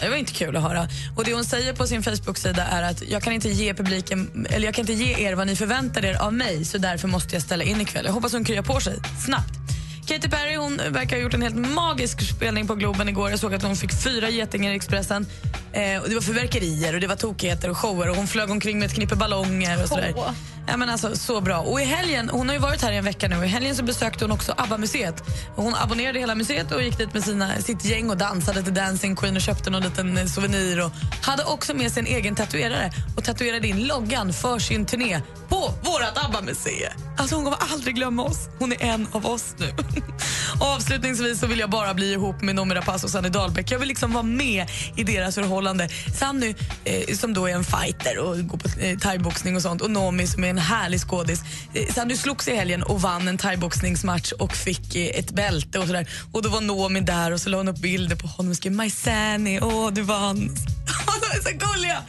Det 0.00 0.08
var 0.08 0.16
inte 0.16 0.32
kul 0.32 0.56
att 0.56 0.62
höra. 0.62 0.88
Och 1.16 1.24
Det 1.24 1.34
hon 1.34 1.44
säger 1.44 1.72
på 1.72 1.86
sin 1.86 2.02
Facebook-sida 2.02 2.64
är 2.64 2.82
att 2.82 3.02
jag 3.02 3.22
kan 3.22 3.32
inte 3.32 3.48
ge 3.48 3.74
publiken 3.74 4.46
eller 4.50 4.66
jag 4.66 4.74
kan 4.74 4.82
inte 4.82 4.92
ge 4.92 5.26
er 5.26 5.34
vad 5.34 5.46
ni 5.46 5.56
förväntar 5.56 6.04
er 6.04 6.14
av 6.22 6.34
mig 6.34 6.64
så 6.64 6.78
därför 6.78 7.08
måste 7.08 7.34
jag 7.34 7.42
ställa 7.42 7.64
in 7.64 7.80
ikväll. 7.80 8.04
Jag 8.06 8.12
hoppas 8.12 8.32
hon 8.32 8.44
kryar 8.44 8.62
på 8.62 8.80
sig 8.80 8.98
snabbt. 9.26 9.67
Katy 10.08 10.28
Perry 10.28 10.56
hon 10.56 10.76
verkar 10.76 11.16
ha 11.16 11.22
gjort 11.22 11.34
en 11.34 11.42
helt 11.42 11.56
magisk 11.56 12.34
spelning 12.36 12.66
på 12.66 12.74
Globen 12.74 13.08
igår. 13.08 13.30
Jag 13.30 13.38
såg 13.38 13.54
att 13.54 13.62
hon 13.62 13.76
fick 13.76 13.92
fyra 13.92 14.28
getingar 14.28 14.72
i 14.72 14.76
Expressen. 14.76 15.26
Eh, 15.72 16.02
och 16.02 16.08
det 16.08 16.14
var 16.14 16.22
fyrverkerier 16.22 16.94
och 16.94 17.00
det 17.00 17.06
var 17.06 17.16
tokigheter 17.16 17.70
och 17.70 17.76
shower 17.76 18.10
och 18.10 18.16
hon 18.16 18.26
flög 18.26 18.50
omkring 18.50 18.78
med 18.78 18.86
ett 18.86 18.94
knippe 18.94 19.16
ballonger 19.16 19.82
och 19.82 19.88
sådär. 19.88 20.14
Ja, 20.70 20.76
men 20.76 20.88
alltså, 20.88 21.16
så 21.16 21.40
bra. 21.40 21.58
Och 21.58 21.80
i 21.80 21.84
helgen, 21.84 22.30
hon 22.32 22.48
har 22.48 22.54
ju 22.54 22.60
varit 22.60 22.82
här 22.82 22.92
i 22.92 22.96
en 22.96 23.04
vecka 23.04 23.28
nu 23.28 23.36
och 23.36 23.44
i 23.44 23.48
helgen 23.48 23.76
så 23.76 23.82
besökte 23.82 24.24
hon 24.24 24.32
också 24.32 24.54
ABBA-museet. 24.56 25.22
Hon 25.56 25.74
abonnerade 25.74 26.18
hela 26.18 26.34
museet 26.34 26.72
och 26.72 26.82
gick 26.82 26.98
dit 26.98 27.14
med 27.14 27.24
sina, 27.24 27.60
sitt 27.60 27.84
gäng 27.84 28.10
och 28.10 28.16
dansade 28.16 28.62
till 28.62 28.74
Dancing 28.74 29.16
Queen 29.16 29.36
och 29.36 29.42
köpte 29.42 29.70
någon 29.70 29.82
liten 29.82 30.18
eh, 30.18 30.26
souvenir 30.26 30.84
och 30.84 30.90
hade 31.22 31.44
också 31.44 31.74
med 31.74 31.92
sig 31.92 32.00
en 32.00 32.06
egen 32.06 32.34
tatuerare 32.34 32.92
och 33.16 33.24
tatuerade 33.24 33.68
in 33.68 33.86
loggan 33.86 34.32
för 34.32 34.58
sin 34.58 34.86
turné 34.86 35.20
på 35.48 35.74
vårt 35.82 36.24
ABBA-museum. 36.24 36.92
Alltså 37.18 37.34
hon 37.34 37.44
kommer 37.44 37.58
aldrig 37.72 37.94
glömma 37.94 38.22
oss. 38.22 38.48
Hon 38.58 38.72
är 38.72 38.82
en 38.82 39.08
av 39.12 39.26
oss 39.26 39.54
nu. 39.58 39.66
Avslutningsvis 40.60 41.40
så 41.40 41.46
vill 41.46 41.58
jag 41.58 41.70
bara 41.70 41.94
bli 41.94 42.12
ihop 42.12 42.42
med 42.42 42.54
Noomi 42.54 42.74
Rapace 42.74 43.06
och 43.06 43.10
Sanny 43.10 43.28
Dahlbäck. 43.28 43.70
Jag 43.70 43.78
vill 43.78 43.88
liksom 43.88 44.12
vara 44.12 44.22
med 44.22 44.66
i 44.96 45.04
deras 45.04 45.34
förhållande. 45.34 45.88
Sanny 46.14 46.54
eh, 46.84 47.16
som 47.16 47.34
då 47.34 47.48
är 47.48 47.54
en 47.54 47.64
fighter 47.64 48.18
och 48.18 48.48
går 48.48 48.58
på 48.58 48.80
eh, 48.80 48.98
thaiboxning 48.98 49.56
och 49.56 49.62
sånt 49.62 49.82
och 49.82 49.90
Noomi 49.90 50.26
som 50.26 50.44
är 50.44 50.50
en 50.50 50.58
härlig 50.58 51.00
skådis. 51.00 51.42
Eh, 51.74 51.94
Sanny 51.94 52.16
slogs 52.16 52.48
i 52.48 52.54
helgen 52.54 52.82
och 52.82 53.00
vann 53.02 53.28
en 53.28 53.38
thaiboxningsmatch 53.38 54.32
och 54.32 54.56
fick 54.56 54.96
eh, 54.96 55.18
ett 55.18 55.30
bälte 55.30 55.78
och 55.78 55.86
sådär. 55.86 56.10
Och 56.32 56.42
då 56.42 56.48
var 56.48 56.60
Noomi 56.60 57.00
där 57.00 57.32
och 57.32 57.40
så 57.40 57.48
la 57.48 57.56
hon 57.56 57.68
upp 57.68 57.78
bilder 57.78 58.16
på 58.16 58.26
honom 58.26 58.50
och 58.50 58.56
skrev 58.56 58.72
My 58.72 58.90
Sanny, 58.90 59.60
åh 59.60 59.90
du 59.92 60.02
vann. 60.02 60.38
De 61.20 61.38
är 61.38 61.42
så 61.42 61.50
gulliga. 61.50 62.02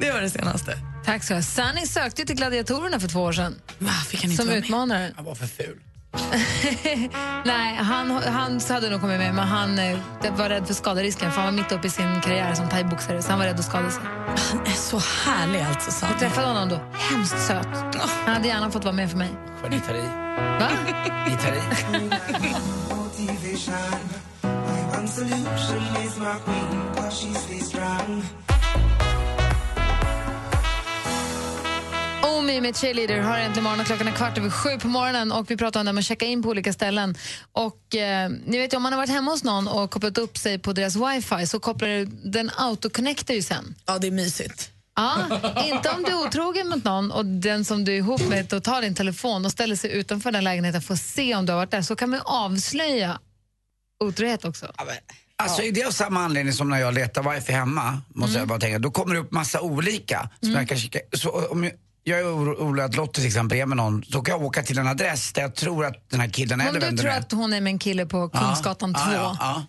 Det 0.00 0.10
var 0.12 0.20
det 0.20 0.30
senaste. 0.30 0.78
Tack 1.04 1.24
så 1.24 1.34
mycket. 1.34 1.48
Sunny 1.48 1.86
sökte 1.86 2.24
till 2.24 2.36
Gladiatorerna 2.36 3.00
för 3.00 3.08
två 3.08 3.20
år 3.20 3.32
sedan 3.32 3.54
Va, 3.78 3.90
fick 4.08 4.22
han 4.22 4.30
inte 4.30 4.44
som 4.44 4.52
utmanare. 4.52 5.12
Han 5.16 5.24
var 5.24 5.34
för 5.34 5.46
ful. 5.46 5.76
Nej, 7.44 7.74
han, 7.76 8.10
han 8.10 8.60
hade 8.68 8.90
nog 8.90 9.00
kommit 9.00 9.18
med, 9.18 9.34
men 9.34 9.48
han 9.48 9.78
eh, 9.78 9.98
var 10.36 10.48
rädd 10.48 10.66
för 10.66 10.74
skaderisken 10.74 11.32
för 11.32 11.40
han 11.42 11.54
var 11.54 11.62
mitt 11.62 11.72
uppe 11.72 11.86
i 11.86 11.90
sin 11.90 12.20
karriär 12.20 12.54
som 12.54 12.68
thaiboxare 12.68 13.22
så 13.22 13.30
han 13.30 13.38
var 13.38 13.46
rädd 13.46 13.58
att 13.58 13.64
skada 13.64 13.90
sig. 13.90 14.02
Han 14.52 14.60
är 14.66 14.70
så 14.70 14.98
härlig 15.24 15.60
alltså, 15.60 15.86
Jag 15.86 15.94
Sanny. 15.94 16.18
träffade 16.18 16.46
honom 16.46 16.68
då. 16.68 16.80
Hemskt 16.92 17.46
söt. 17.46 17.68
Han 18.24 18.34
hade 18.34 18.48
gärna 18.48 18.70
fått 18.70 18.84
vara 18.84 18.94
med 18.94 19.10
för 19.10 19.18
mig. 19.18 19.30
Skön 19.62 19.70
ni 19.70 19.80
tar 19.80 19.94
i. 19.94 20.06
Va? 20.60 20.68
Ni 21.28 21.36
tar 21.36 21.52
i. 21.52 21.60
Omi 32.46 32.60
med 32.60 32.76
Cheerleader 32.76 33.20
har 33.20 33.38
äntligen 33.38 33.64
morgon 33.64 33.80
och 33.80 33.86
klockan 33.86 34.08
är 34.08 34.12
kvart 34.12 34.38
över 34.38 34.50
sju 34.50 34.78
på 34.78 34.88
morgonen 34.88 35.32
och 35.32 35.50
vi 35.50 35.56
pratar 35.56 35.90
om 35.90 35.98
att 35.98 36.04
checka 36.04 36.24
in 36.26 36.42
på 36.42 36.48
olika 36.48 36.72
ställen. 36.72 37.14
Och 37.52 37.94
eh, 37.94 38.30
ni 38.46 38.58
vet 38.58 38.72
ju, 38.72 38.76
om 38.76 38.82
man 38.82 38.92
har 38.92 39.00
varit 39.00 39.10
hemma 39.10 39.30
hos 39.30 39.44
någon 39.44 39.68
och 39.68 39.90
kopplat 39.90 40.18
upp 40.18 40.38
sig 40.38 40.58
på 40.58 40.72
deras 40.72 40.96
wifi 40.96 41.46
så 41.46 41.60
kopplar 41.60 42.06
den 42.30 42.50
autoconnectar 42.56 43.34
ju 43.34 43.42
sen. 43.42 43.74
Ja, 43.86 43.98
det 43.98 44.06
är 44.06 44.10
mysigt. 44.10 44.70
Ja, 44.96 45.16
inte 45.64 45.90
om 45.90 46.02
du 46.02 46.10
är 46.12 46.26
otrogen 46.26 46.68
mot 46.68 46.84
någon 46.84 47.10
och 47.10 47.26
den 47.26 47.64
som 47.64 47.84
du 47.84 47.92
är 47.92 47.96
ihop 47.96 48.28
med 48.28 48.46
då 48.46 48.60
tar 48.60 48.82
din 48.82 48.94
telefon 48.94 49.44
och 49.44 49.52
ställer 49.52 49.76
sig 49.76 49.92
utanför 49.92 50.32
den 50.32 50.44
lägenheten 50.44 50.82
för 50.82 50.94
att 50.94 51.00
se 51.00 51.34
om 51.34 51.46
du 51.46 51.52
har 51.52 51.58
varit 51.58 51.70
där. 51.70 51.82
Så 51.82 51.96
kan 51.96 52.10
man 52.10 52.18
ju 52.18 52.22
avslöja 52.24 53.18
otrohet 54.04 54.44
också. 54.44 54.72
Alltså 55.36 55.62
är 55.62 55.72
det 55.72 55.84
av 55.84 55.90
samma 55.90 56.20
anledning 56.24 56.52
som 56.54 56.68
när 56.68 56.78
jag 56.80 56.94
letar 56.94 57.34
wifi 57.34 57.52
hemma, 57.52 58.00
måste 58.08 58.30
Mm. 58.30 58.40
jag 58.40 58.48
bara 58.48 58.58
tänka, 58.60 58.78
då 58.78 58.90
kommer 58.90 59.14
det 59.14 59.20
upp 59.20 59.32
massa 59.32 59.60
olika. 59.60 60.30
Som 60.40 60.52
jag 60.52 60.68
kan 60.68 60.78
kika. 60.78 60.98
Så 61.12 61.30
om 61.30 61.70
jag, 62.08 62.20
är 62.20 62.24
oro- 62.24 62.54
orolig 62.54 62.82
att 62.82 62.96
Lottie 62.96 63.12
till 63.14 63.26
exempel 63.26 63.58
är 63.58 63.66
med 63.66 63.76
någon, 63.76 64.04
så 64.04 64.22
kan 64.22 64.32
jag 64.32 64.42
åka 64.44 64.62
till 64.62 64.78
en 64.78 64.86
adress 64.86 65.32
där 65.32 65.42
jag 65.42 65.54
tror 65.54 65.84
att 65.86 66.10
den 66.10 66.20
här 66.20 66.28
killen 66.28 66.60
är 66.60 66.68
Om 66.68 66.74
du 66.80 66.96
tror 66.96 67.10
att 67.10 67.32
hon 67.32 67.52
är 67.52 67.60
med 67.60 67.70
en 67.70 67.78
kille 67.78 68.06
på 68.06 68.28
Kungsgatan 68.28 68.94
2, 68.94 69.00
ja, 69.00 69.12
ja, 69.12 69.36
ja. 69.40 69.66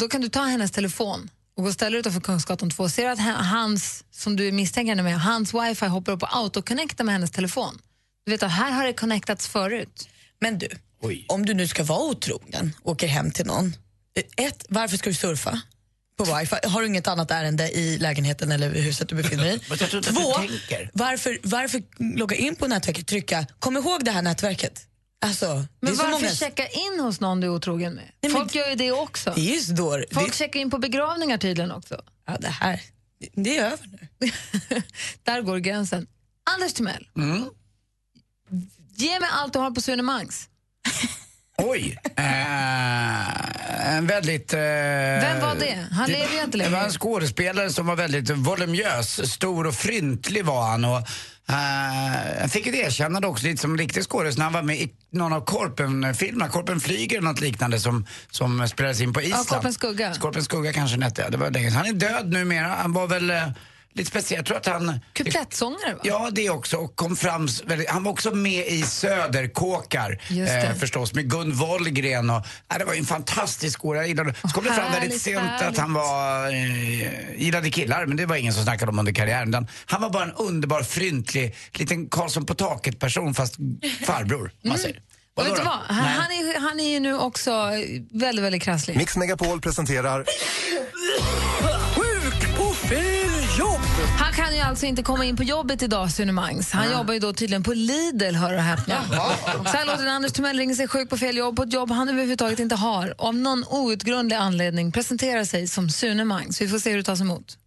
då 0.00 0.08
kan 0.08 0.20
du 0.20 0.28
ta 0.28 0.42
hennes 0.42 0.70
telefon 0.70 1.30
och 1.56 1.62
gå 1.62 1.68
och 1.68 1.74
ställa 1.74 1.90
dig 1.90 2.00
utanför 2.00 2.20
Kungsgatan 2.20 2.70
2. 2.70 2.88
Ser 2.88 3.02
du 3.04 3.08
att 3.10 3.46
hans, 3.46 4.04
som 4.10 4.36
du 4.36 4.52
misstänker 4.52 4.90
henne 4.90 5.02
med, 5.02 5.20
hans 5.20 5.54
wifi 5.54 5.86
hoppar 5.86 6.12
upp 6.12 6.22
och 6.22 6.36
autoconnectar 6.36 7.04
med 7.04 7.14
hennes 7.14 7.30
telefon. 7.30 7.78
Du 8.26 8.32
vet 8.32 8.42
att 8.42 8.50
här 8.52 8.70
har 8.70 8.84
det 8.84 8.92
connectats 8.92 9.48
förut. 9.48 10.08
Men 10.40 10.58
du, 10.58 10.68
Oj. 11.02 11.24
om 11.28 11.46
du 11.46 11.54
nu 11.54 11.68
ska 11.68 11.84
vara 11.84 12.00
otrogen 12.04 12.72
och 12.82 12.92
åker 12.92 13.06
hem 13.06 13.30
till 13.30 13.46
någon. 13.46 13.74
Ett, 14.36 14.64
varför 14.68 14.96
ska 14.96 15.10
du 15.10 15.14
surfa 15.14 15.60
på 16.24 16.38
wifi? 16.38 16.56
Har 16.68 16.80
du 16.80 16.86
inget 16.86 17.06
annat 17.06 17.30
ärende 17.30 17.70
i 17.70 17.98
lägenheten 17.98 18.52
eller 18.52 18.70
huset 18.70 19.08
du 19.08 19.14
befinner 19.14 19.44
dig 19.44 19.54
i? 19.56 19.58
Två, 20.02 20.34
varför, 20.92 21.38
varför 21.42 21.82
logga 22.18 22.36
in 22.36 22.56
på 22.56 22.66
nätverket 22.68 23.06
trycka 23.06 23.46
kom 23.58 23.76
ihåg 23.76 24.04
det 24.04 24.10
här 24.10 24.22
nätverket? 24.22 24.86
Alltså, 25.24 25.46
Men 25.80 25.96
varför 25.96 26.10
många... 26.10 26.30
checka 26.34 26.66
in 26.68 27.00
hos 27.00 27.20
någon 27.20 27.40
du 27.40 27.46
är 27.46 27.50
otrogen 27.50 27.94
med? 27.94 28.10
men- 28.22 28.30
Folk 28.30 28.54
gör 28.54 28.68
ju 28.68 28.74
det 28.74 28.92
också. 28.92 29.32
Det 29.36 29.54
är 29.56 29.74
dår... 29.74 30.06
Folk 30.12 30.26
det, 30.26 30.36
checkar 30.36 30.60
in 30.60 30.70
på 30.70 30.78
begravningar 30.78 31.38
tydligen 31.38 31.72
också. 31.72 32.02
ja, 32.26 32.36
det 32.40 32.48
här, 32.48 32.80
det, 33.20 33.28
det 33.42 33.58
är 33.58 33.64
över 33.64 33.88
nu. 34.18 34.30
Där 35.22 35.42
går 35.42 35.58
gränsen. 35.58 36.06
Anders 36.56 36.72
Timell, 36.72 37.08
Mm. 37.16 37.44
ge 38.96 39.20
mig 39.20 39.28
allt 39.32 39.52
du 39.52 39.58
har 39.58 39.70
på 39.70 39.80
Sunemangs. 39.80 40.48
Oj. 41.64 41.98
Eh, 42.16 43.96
en 43.96 44.06
väldigt... 44.06 44.52
Eh, 44.54 44.58
Vem 44.60 45.40
var 45.40 45.54
det? 45.60 45.86
Han 45.92 46.10
lever 46.10 46.32
ju 46.34 46.42
inte 46.44 46.58
Det 46.58 46.64
var 46.64 46.70
längre. 46.70 46.84
en 46.84 46.92
skådespelare 46.92 47.70
som 47.70 47.86
var 47.86 47.96
väldigt 47.96 48.30
volumös. 48.30 49.30
Stor 49.32 49.66
och 49.66 49.74
fryntlig 49.74 50.44
var 50.44 50.62
han. 50.62 50.84
Och, 50.84 50.96
eh, 51.48 51.54
han 52.40 52.48
fick 52.48 52.66
ett 52.66 52.74
erkännande 52.74 53.28
också, 53.28 53.46
lite 53.46 53.60
som 53.62 53.78
riktig 53.78 54.02
skådis, 54.04 54.36
när 54.36 54.44
han 54.44 54.52
var 54.52 54.62
med 54.62 54.76
i 54.76 54.92
någon 55.10 55.32
av 55.32 55.44
Korpen-filmerna. 55.44 56.48
Korpen 56.50 56.80
flyger 56.80 57.18
eller 57.18 57.28
något 57.28 57.40
liknande 57.40 57.80
som, 57.80 58.06
som 58.30 58.68
spelades 58.68 59.00
in 59.00 59.12
på 59.12 59.22
Island. 59.22 59.46
Korpens 59.48 59.74
skugga. 59.74 60.14
Korpens 60.14 60.44
skugga 60.44 60.72
kanske 60.72 60.96
den 60.96 61.02
hette, 61.02 61.22
ja. 61.22 61.28
Det 61.30 61.36
var 61.36 61.50
länge. 61.50 61.70
Han 61.70 61.86
är 61.86 61.92
död 61.92 62.30
numera. 62.32 62.68
Han 62.68 62.92
var 62.92 63.06
väl 63.06 63.30
eh, 63.30 63.42
lite 63.94 64.10
speciell. 64.10 64.38
Jag 64.38 64.46
tror 64.46 64.56
att 64.56 64.66
han... 64.66 65.00
Kuplettsångare 65.12 65.94
va? 65.94 66.00
Ja, 66.04 66.28
det 66.32 66.50
också. 66.50 66.76
Och 66.76 66.96
kom 66.96 67.16
fram, 67.16 67.48
han 67.88 68.04
var 68.04 68.12
också 68.12 68.30
med 68.34 68.66
i 68.66 68.82
Söderkåkar 68.82 70.20
eh, 70.30 70.74
förstås 70.76 71.14
med 71.14 71.30
Gun 71.30 71.52
Wollgren. 71.52 72.30
Och, 72.30 72.36
äh, 72.72 72.78
det 72.78 72.84
var 72.84 72.92
ju 72.92 72.98
en 72.98 73.04
fantastisk. 73.06 73.80
Jag 73.82 74.08
gillade- 74.08 74.34
Så 74.42 74.48
kom 74.48 74.64
det 74.64 74.72
fram 74.74 74.92
väldigt 74.92 75.22
sent 75.22 75.40
härligt. 75.40 75.68
att 75.68 75.78
han 75.78 75.92
var, 75.92 76.48
eh, 76.48 77.40
gillade 77.42 77.70
killar, 77.70 78.06
men 78.06 78.16
det 78.16 78.26
var 78.26 78.36
ingen 78.36 78.52
som 78.52 78.62
snackade 78.64 78.90
om 78.92 78.98
under 78.98 79.12
karriären. 79.12 79.66
Han 79.86 80.02
var 80.02 80.10
bara 80.10 80.24
en 80.24 80.32
underbar, 80.32 80.82
fryntlig, 80.82 81.54
liten 81.72 82.08
Karlsson 82.08 82.46
på 82.46 82.54
taket-person 82.54 83.34
fast 83.34 83.56
farbror, 84.06 84.50
man 84.64 84.78
säger. 84.78 84.94
Mm. 84.96 85.02
Och 85.34 85.46
vet 85.46 85.56
du 85.56 85.62
vad? 85.62 85.78
Han, 85.78 85.96
han, 85.96 86.30
är, 86.32 86.60
han 86.60 86.80
är 86.80 86.88
ju 86.90 87.00
nu 87.00 87.18
också 87.18 87.70
väldigt, 88.12 88.44
väldigt 88.44 88.62
krasslig. 88.62 88.96
Mix 88.96 89.16
Megapol 89.16 89.60
presenterar 89.60 90.24
ju 94.62 94.68
alltså 94.68 94.86
inte 94.86 95.02
komma 95.02 95.24
in 95.24 95.36
på 95.36 95.42
jobbet 95.42 95.82
idag, 95.82 96.10
Sune 96.10 96.32
Mangs. 96.32 96.72
Han 96.72 96.92
jobbar 96.92 97.14
ju 97.14 97.20
då 97.20 97.32
tydligen 97.32 97.62
på 97.62 97.72
Lidl, 97.72 98.34
hör 98.34 98.54
och 98.54 98.60
häpna. 98.60 99.02
Så 99.66 99.76
här 99.76 99.86
låter 99.86 100.04
det 100.04 100.12
Anders 100.12 100.32
Timell 100.32 100.58
ringer 100.58 100.74
sig 100.74 100.88
sjuk 100.88 101.10
på 101.10 101.16
fel 101.16 101.36
jobb 101.36 101.56
på 101.56 101.62
ett 101.62 101.72
jobb 101.72 101.90
han 101.90 102.08
överhuvudtaget 102.08 102.58
inte 102.58 102.74
har. 102.74 103.20
Och 103.20 103.28
av 103.28 103.34
någon 103.34 103.64
outgrundlig 103.70 104.36
anledning 104.36 104.92
presenterar 104.92 105.44
sig 105.44 105.68
som 105.68 105.90
Sune 105.90 106.24
Mangs. 106.24 106.60
Vi 106.60 106.68
får 106.68 106.78
se 106.78 106.90
hur 106.90 106.96
det 106.96 107.02
tas 107.02 107.20
emot. 107.20 107.58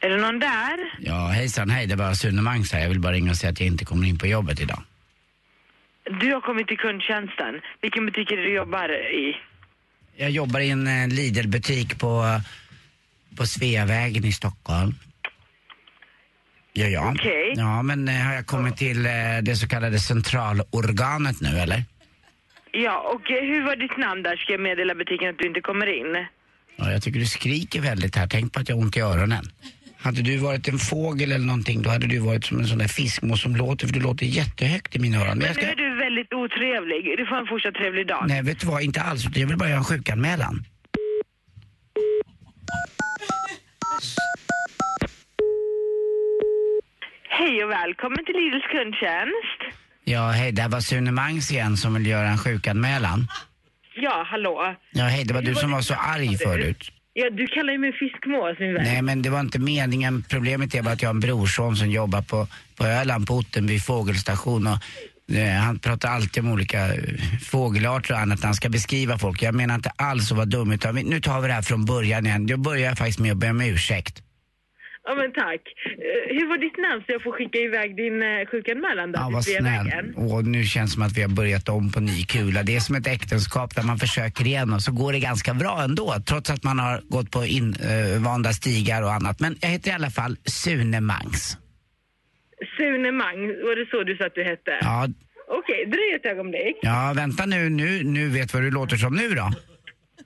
Är 0.00 0.08
det 0.08 0.16
någon 0.16 0.38
där? 0.38 0.78
Ja, 1.00 1.26
hejsan, 1.26 1.70
hej, 1.70 1.86
det 1.86 1.96
var 1.96 2.14
Sune 2.14 2.42
Mangs 2.42 2.72
här. 2.72 2.80
Jag 2.80 2.88
vill 2.88 3.00
bara 3.00 3.12
ringa 3.12 3.30
och 3.30 3.36
säga 3.36 3.52
att 3.52 3.60
jag 3.60 3.66
inte 3.66 3.84
kommer 3.84 4.08
in 4.08 4.18
på 4.18 4.26
jobbet 4.26 4.60
idag. 4.60 4.82
Du 6.20 6.32
har 6.34 6.40
kommit 6.40 6.68
till 6.68 6.78
kundtjänsten. 6.78 7.60
Vilken 7.82 8.06
butik 8.06 8.32
är 8.32 8.36
det 8.36 8.42
du 8.42 8.54
jobbar 8.54 8.88
i? 9.12 9.36
Jag 10.20 10.30
jobbar 10.30 10.60
i 10.60 10.70
en 10.70 10.86
eh, 10.86 11.08
Lidl-butik 11.08 11.98
på, 11.98 12.40
på 13.36 13.46
Sveavägen 13.46 14.24
i 14.24 14.32
Stockholm. 14.32 14.94
Ja, 16.72 16.86
ja. 16.86 17.12
Okej. 17.14 17.52
Ja, 17.56 17.82
men 17.82 18.08
eh, 18.08 18.14
har 18.14 18.34
jag 18.34 18.46
kommit 18.46 18.76
till 18.76 19.06
eh, 19.06 19.12
det 19.42 19.56
så 19.56 19.68
kallade 19.68 19.98
centralorganet 19.98 21.40
nu, 21.40 21.48
eller? 21.58 21.84
Ja, 22.72 23.12
och 23.14 23.22
hur 23.28 23.64
var 23.64 23.76
ditt 23.76 23.96
namn 23.96 24.22
där? 24.22 24.36
Ska 24.36 24.52
jag 24.52 24.60
meddela 24.60 24.94
butiken 24.94 25.28
att 25.28 25.38
du 25.38 25.48
inte 25.48 25.60
kommer 25.60 25.86
in? 26.00 26.26
Ja, 26.76 26.92
jag 26.92 27.02
tycker 27.02 27.20
du 27.20 27.26
skriker 27.26 27.80
väldigt 27.80 28.16
här. 28.16 28.26
Tänk 28.26 28.52
på 28.52 28.60
att 28.60 28.68
jag 28.68 28.76
har 28.76 28.82
ont 28.82 28.96
i 28.96 29.00
öronen. 29.00 29.44
Hade 29.98 30.22
du 30.22 30.36
varit 30.36 30.68
en 30.68 30.78
fågel 30.78 31.32
eller 31.32 31.46
någonting, 31.46 31.82
då 31.82 31.90
hade 31.90 32.06
du 32.06 32.18
varit 32.18 32.44
som 32.44 32.58
en 32.60 32.66
sån 32.66 32.78
där 32.78 32.88
fiskmås 32.88 33.42
som 33.42 33.56
låter, 33.56 33.86
för 33.86 33.94
du 33.94 34.00
låter 34.00 34.26
jättehögt 34.26 34.96
i 34.96 34.98
mina 34.98 35.18
öron. 35.18 35.28
Men 35.28 35.38
Men 35.38 35.46
jag 35.46 35.56
nu 35.56 35.62
ska... 35.62 35.72
är 35.72 35.76
du 35.76 35.87
väldigt 36.18 36.34
otrevlig. 36.34 37.18
Du 37.18 37.26
får 37.26 37.36
en 37.36 37.46
fortsatt 37.46 37.74
trevlig 37.74 38.06
dag. 38.06 38.24
Nej, 38.28 38.42
vet 38.42 38.60
du 38.60 38.66
vad? 38.66 38.82
Inte 38.82 39.00
alls. 39.00 39.24
Jag 39.34 39.46
vill 39.46 39.56
bara 39.56 39.68
göra 39.68 39.78
en 39.78 39.84
sjukanmälan. 39.84 40.64
Hej 47.28 47.64
och 47.64 47.70
välkommen 47.70 48.24
till 48.24 48.34
Lidls 48.34 48.64
kundtjänst. 48.64 49.60
Ja, 50.04 50.30
hej, 50.30 50.52
det 50.52 50.62
här 50.62 50.68
var 50.68 50.80
Sune 50.80 51.12
Mangs 51.12 51.50
igen 51.50 51.76
som 51.76 51.94
vill 51.94 52.06
göra 52.06 52.28
en 52.28 52.38
sjukanmälan. 52.38 53.26
Ja, 53.96 54.26
hallå. 54.26 54.74
Ja, 54.92 55.04
hej, 55.04 55.24
det 55.24 55.34
var 55.34 55.42
du 55.42 55.54
som 55.54 55.72
var 55.72 55.80
så 55.80 55.94
arg 55.94 56.38
förut. 56.38 56.92
Ja, 57.12 57.30
du 57.30 57.46
kallar 57.46 57.72
ju 57.72 57.78
mig 57.78 57.92
fiskmås, 57.92 58.58
min 58.58 58.74
vän. 58.74 58.84
Nej, 58.84 59.02
men 59.02 59.22
det 59.22 59.30
var 59.30 59.40
inte 59.40 59.58
meningen. 59.58 60.24
Problemet 60.28 60.74
är 60.74 60.82
bara 60.82 60.94
att 60.94 61.02
jag 61.02 61.08
har 61.08 61.14
en 61.14 61.20
brorson 61.20 61.76
som 61.76 61.90
jobbar 61.90 62.22
på, 62.22 62.46
på 62.76 62.84
Öland, 62.84 63.26
på 63.26 63.34
Ottenby 63.34 63.80
fågelstation. 63.80 64.66
Och, 64.66 64.78
han 65.36 65.78
pratar 65.78 66.08
alltid 66.08 66.44
om 66.44 66.52
olika 66.52 66.94
eh, 66.94 67.02
fågelarter 67.42 68.14
och 68.14 68.20
annat 68.20 68.38
när 68.38 68.46
han 68.46 68.54
ska 68.54 68.68
beskriva 68.68 69.18
folk. 69.18 69.42
Jag 69.42 69.54
menar 69.54 69.74
inte 69.74 69.92
alls 69.96 70.30
att 70.30 70.36
vara 70.36 70.46
dum, 70.46 70.72
utan 70.72 70.94
nu 70.94 71.20
tar 71.20 71.40
vi 71.40 71.48
det 71.48 71.54
här 71.54 71.62
från 71.62 71.84
början 71.84 72.26
igen. 72.26 72.46
Jag 72.46 72.60
börjar 72.60 72.94
faktiskt 72.94 73.18
med 73.18 73.32
att 73.32 73.38
be 73.38 73.50
om 73.50 73.60
ursäkt. 73.60 74.22
Ja, 75.04 75.14
men 75.14 75.32
tack. 75.32 75.62
Eh, 75.86 76.36
hur 76.36 76.48
var 76.48 76.58
ditt 76.58 76.78
namn 76.78 77.02
så 77.06 77.12
jag 77.12 77.22
får 77.22 77.32
skicka 77.32 77.58
iväg 77.58 77.96
din 77.96 78.46
sjukanmälan 78.50 79.12
då 79.12 79.18
Ja, 79.18 79.30
vad 79.32 79.44
snäll. 79.44 80.14
Och 80.16 80.44
nu 80.44 80.64
känns 80.64 80.90
det 80.90 80.94
som 80.94 81.02
att 81.02 81.12
vi 81.12 81.22
har 81.22 81.28
börjat 81.28 81.68
om 81.68 81.92
på 81.92 82.00
ny 82.00 82.24
kula. 82.24 82.62
Det 82.62 82.76
är 82.76 82.80
som 82.80 82.94
ett 82.94 83.06
äktenskap 83.06 83.74
där 83.74 83.82
man 83.82 83.98
försöker 83.98 84.46
igen 84.46 84.72
och 84.72 84.82
så 84.82 84.92
går 84.92 85.12
det 85.12 85.20
ganska 85.20 85.54
bra 85.54 85.82
ändå. 85.82 86.14
Trots 86.26 86.50
att 86.50 86.62
man 86.62 86.78
har 86.78 87.02
gått 87.08 87.30
på 87.30 87.44
invanda 87.44 88.52
stigar 88.52 89.02
och 89.02 89.12
annat. 89.12 89.40
Men 89.40 89.56
jag 89.60 89.68
heter 89.68 89.90
i 89.90 89.94
alla 89.94 90.10
fall 90.10 90.36
Sune 90.44 91.00
Mangs. 91.00 91.58
Sune 92.76 93.12
Mang, 93.12 93.40
var 93.46 93.76
det 93.76 93.86
så 93.90 94.02
du 94.04 94.16
sa 94.16 94.26
att 94.26 94.34
du 94.34 94.44
hette? 94.44 94.72
Ja, 94.80 95.06
Okej, 95.58 95.86
dröj 95.86 96.14
ett 96.16 96.26
ögonblick. 96.26 96.76
ja 96.82 97.12
vänta 97.16 97.46
nu, 97.46 97.68
nu, 97.68 98.02
nu 98.04 98.28
vet 98.28 98.54
vad 98.54 98.62
du 98.62 98.70
låter 98.70 98.96
som 98.96 99.14
nu 99.14 99.28
då. 99.28 99.50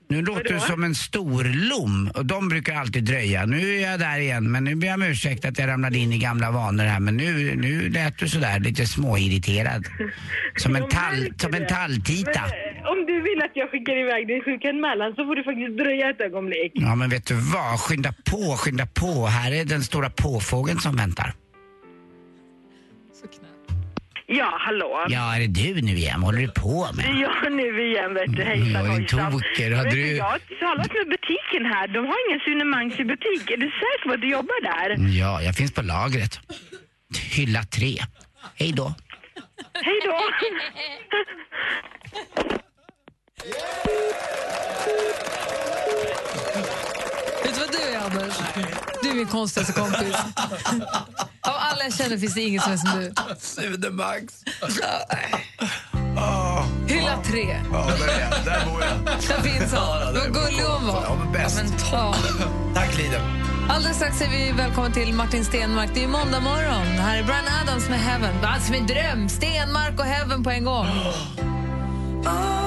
Nu 0.09 0.21
låter 0.21 0.53
du 0.53 0.59
som 0.59 0.83
en 0.83 0.95
stor 0.95 1.43
lom 1.69 2.11
och 2.15 2.25
de 2.25 2.49
brukar 2.49 2.75
alltid 2.75 3.03
dröja. 3.03 3.45
Nu 3.45 3.75
är 3.75 3.91
jag 3.91 3.99
där 3.99 4.19
igen 4.19 4.51
men 4.51 4.63
nu 4.63 4.75
ber 4.75 4.87
jag 4.87 4.95
om 4.95 5.03
ursäkt 5.03 5.45
att 5.45 5.59
jag 5.59 5.67
ramlade 5.67 5.97
in 5.97 6.13
i 6.13 6.17
gamla 6.17 6.51
vanor 6.51 6.83
här 6.83 6.99
men 6.99 7.17
nu, 7.17 7.55
nu 7.55 7.89
lät 7.89 8.17
du 8.17 8.29
sådär 8.29 8.59
lite 8.59 8.85
småirriterad. 8.85 9.85
Som 10.57 10.75
en, 10.75 10.87
tall, 10.89 11.33
som 11.37 11.53
en 11.53 11.67
talltita. 11.67 12.41
Men, 12.41 12.83
eh, 12.83 12.91
om 12.91 13.05
du 13.05 13.21
vill 13.21 13.41
att 13.43 13.51
jag 13.53 13.69
skickar 13.71 13.97
iväg 14.01 14.27
din 14.27 14.41
sjukanmälan 14.43 15.15
så 15.15 15.25
får 15.25 15.35
du 15.35 15.43
faktiskt 15.43 15.77
dröja 15.77 16.09
ett 16.09 16.21
ögonblick. 16.21 16.71
Ja 16.75 16.95
men 16.95 17.09
vet 17.09 17.25
du 17.27 17.35
vad, 17.35 17.79
skynda 17.79 18.13
på, 18.31 18.55
skynda 18.57 18.85
på. 18.85 19.25
Här 19.25 19.51
är 19.53 19.65
den 19.65 19.81
stora 19.83 20.09
påfågeln 20.09 20.79
som 20.79 20.95
väntar. 20.95 21.33
Ja, 24.27 24.57
hallå? 24.59 25.05
Ja, 25.09 25.35
är 25.35 25.39
det 25.39 25.47
du 25.47 25.81
nu 25.81 25.91
igen? 25.97 26.21
Vad 26.21 26.25
håller 26.25 26.41
du 26.47 26.51
på 26.51 26.87
med? 26.93 27.05
jag 27.15 27.51
nu 27.51 27.89
igen, 27.91 28.13
vet 28.13 28.35
du. 28.35 28.43
Hejsan, 28.43 28.71
Jag 28.71 28.81
är 28.81 28.85
en 28.85 28.91
hojsan. 29.01 29.31
toker. 29.31 29.71
Hade 29.75 29.89
du- 29.89 30.15
Jag 30.15 30.25
har 30.25 30.39
talat 30.59 30.87
med 30.93 31.07
butiken 31.09 31.65
här. 31.73 31.87
De 31.87 31.99
har 31.99 32.17
ingen 32.29 32.39
Sune 32.45 32.63
Mangs 32.65 32.99
i 32.99 33.03
butik. 33.05 33.51
Är 33.51 33.57
du 33.57 33.67
säker 33.81 34.07
på 34.07 34.13
att 34.13 34.21
du 34.21 34.29
jobbar 34.29 34.61
där? 34.63 35.17
Ja, 35.19 35.41
jag 35.41 35.55
finns 35.55 35.73
på 35.73 35.81
lagret. 35.81 36.39
Hylla 37.31 37.63
tre. 37.63 37.97
Hej 38.55 38.71
då. 38.71 38.93
Hej 39.73 39.99
då! 40.05 40.19
Vet 47.43 47.53
du 47.55 47.59
vad 47.59 47.71
du 47.71 47.77
är, 47.77 47.97
Anders? 47.99 48.33
Du 49.03 49.09
är 49.09 49.13
min 49.15 49.27
konstigaste 49.27 49.73
kompis. 49.73 50.15
Alla 51.83 51.89
jag 51.89 51.97
känner 51.97 52.17
finns 52.17 52.33
det 52.33 52.41
ingen 52.41 52.61
som 52.61 52.71
är 52.71 52.77
som 52.77 52.99
du. 52.99 53.13
Sune 53.39 53.89
Max. 53.89 54.33
Hylla 56.87 57.23
tre. 57.23 57.61
Ja, 57.71 57.85
där 57.99 58.07
är 58.07 58.19
jag. 58.21 58.45
Där 58.45 58.65
bor 58.65 58.81
jag. 58.81 59.05
Där 59.05 59.41
finns 59.49 59.71
hon. 59.73 60.13
Vad 60.13 60.33
gullig 60.33 60.63
hon 60.63 60.87
Ja, 60.87 61.05
var. 61.09 61.15
men 61.17 61.31
bäst. 61.33 61.63
Ja. 61.91 62.15
Tack 62.75 62.97
Lidl. 62.97 63.15
Alldeles 63.69 63.97
strax 63.97 64.17
säger 64.17 64.31
vi 64.31 64.51
välkommen 64.51 64.91
till 64.93 65.13
Martin 65.13 65.45
Stenmark. 65.45 65.89
Det 65.93 66.03
är 66.03 66.07
måndag 66.07 66.39
morgon. 66.39 66.85
Det 66.95 67.01
här 67.01 67.17
är 67.19 67.23
Brian 67.23 67.45
Adams 67.63 67.89
med 67.89 67.99
Heaven. 67.99 68.45
Alltså 68.45 68.71
min 68.71 68.87
dröm. 68.87 69.29
Stenmark 69.29 69.99
och 69.99 70.05
Heaven 70.05 70.43
på 70.43 70.49
en 70.49 70.63
gång. 70.65 70.87
Brian 70.87 71.13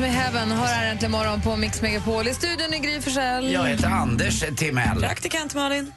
Adams 0.00 0.14
med 0.14 0.22
Heaven 0.22 0.50
har 0.50 0.66
här 0.66 0.90
äntligen 0.90 1.12
morgon 1.12 1.40
på 1.40 1.56
Mix 1.56 1.82
Megapol. 1.82 2.28
I 2.28 2.34
studion 2.34 2.74
är 2.74 2.78
Gry 2.78 3.00
Forssell. 3.00 3.52
Jag 3.52 3.64
heter 3.64 3.88
Anders 3.88 4.44
Timell. 4.56 5.00
Praktikant 5.00 5.54
Malin. 5.54 5.92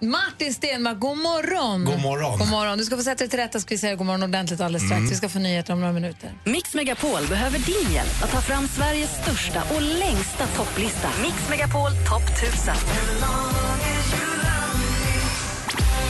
Martin 0.00 0.54
Stenmark, 0.54 0.98
god 0.98 1.18
morgon. 1.18 1.84
God 1.84 2.02
morgon. 2.02 2.38
God 2.38 2.50
morgon. 2.50 2.78
Du 2.78 2.84
ska 2.84 2.96
få 2.96 3.02
sätta 3.02 3.18
dig 3.18 3.28
till 3.28 3.38
rätta 3.38 3.60
ska 3.60 3.74
vi 3.74 3.78
säga 3.78 3.96
god 3.96 4.06
morgon 4.06 4.22
ordentligt 4.22 4.60
alldeles 4.60 4.86
strax. 4.86 5.10
Vi 5.10 5.14
ska 5.14 5.28
få 5.28 5.38
nyheter 5.38 5.72
om 5.72 5.80
några 5.80 5.92
minuter. 5.92 6.32
Mix 6.44 6.74
Megapol 6.74 7.26
behöver 7.28 7.58
din 7.58 7.92
hjälp 7.92 8.24
att 8.24 8.30
ta 8.30 8.40
fram 8.40 8.68
Sveriges 8.68 9.10
största 9.22 9.62
och 9.74 9.82
längsta 9.82 10.46
topplista. 10.46 11.08
Mix 11.22 11.48
Megapol 11.50 11.90
topp 11.90 12.28
1000. 12.38 12.74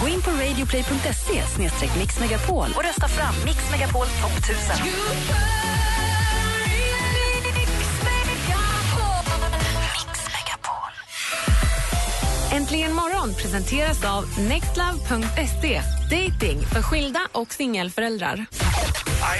Gå 0.01 0.09
in 0.09 0.23
på 0.23 0.31
radioplay.se 0.31 1.43
mixmegapol 1.99 2.69
och 2.77 2.83
rösta 2.83 3.09
fram 3.09 3.35
Mix 3.45 3.71
Megapol 3.71 4.07
topp 4.07 4.39
1000. 4.39 5.64
Äntligen 12.55 12.93
morgon 12.93 13.35
presenteras 13.35 14.05
av 14.05 14.25
nextlove.se. 14.39 15.83
Dating 16.11 16.59
för 16.73 16.83
skilda 16.83 17.21
och 17.33 17.53
singelföräldrar. 17.53 18.37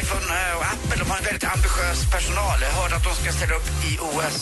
iPhone 0.01 0.29
eh, 0.39 0.59
och 0.59 0.65
Apple 0.73 0.97
de 1.03 1.11
har 1.11 1.19
en 1.19 1.25
väldigt 1.25 1.45
ambitiös 1.55 2.11
personal. 2.13 2.59
Jag 2.63 2.73
hörde 2.81 2.97
att 2.97 3.05
de 3.05 3.15
ska 3.15 3.33
ställa 3.33 3.55
upp 3.55 3.69
i 3.91 3.99
OS. 4.09 4.37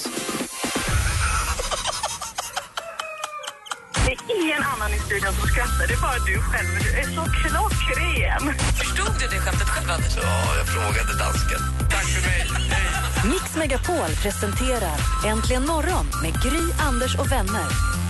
Det 4.04 4.12
är 4.12 4.42
ingen 4.42 4.62
annan 4.72 4.90
i 4.96 4.98
studion 4.98 5.32
som 5.32 5.48
skrattar, 5.52 5.86
det 5.88 5.94
är 5.94 6.02
bara 6.08 6.18
du 6.30 6.36
själv. 6.48 6.70
Du 6.84 6.90
är 7.00 7.06
så 7.16 7.22
klockren. 7.40 8.42
Förstod 8.80 9.12
du 9.20 9.26
det 9.32 9.40
skämtet 9.44 9.68
själv, 9.68 9.90
Anders? 9.90 10.16
Ja, 10.22 10.56
jag 10.58 10.66
frågade 10.66 11.18
dansken. 11.24 11.60
Tack 11.90 12.06
för 12.14 12.22
mig. 12.28 12.40
Hej. 12.70 13.30
Mix 13.32 13.56
Megapol 13.56 14.10
presenterar 14.22 14.98
Äntligen 15.26 15.66
morgon 15.66 16.06
med 16.22 16.32
Gry, 16.42 16.64
Anders 16.88 17.14
och 17.18 17.32
vänner. 17.32 18.01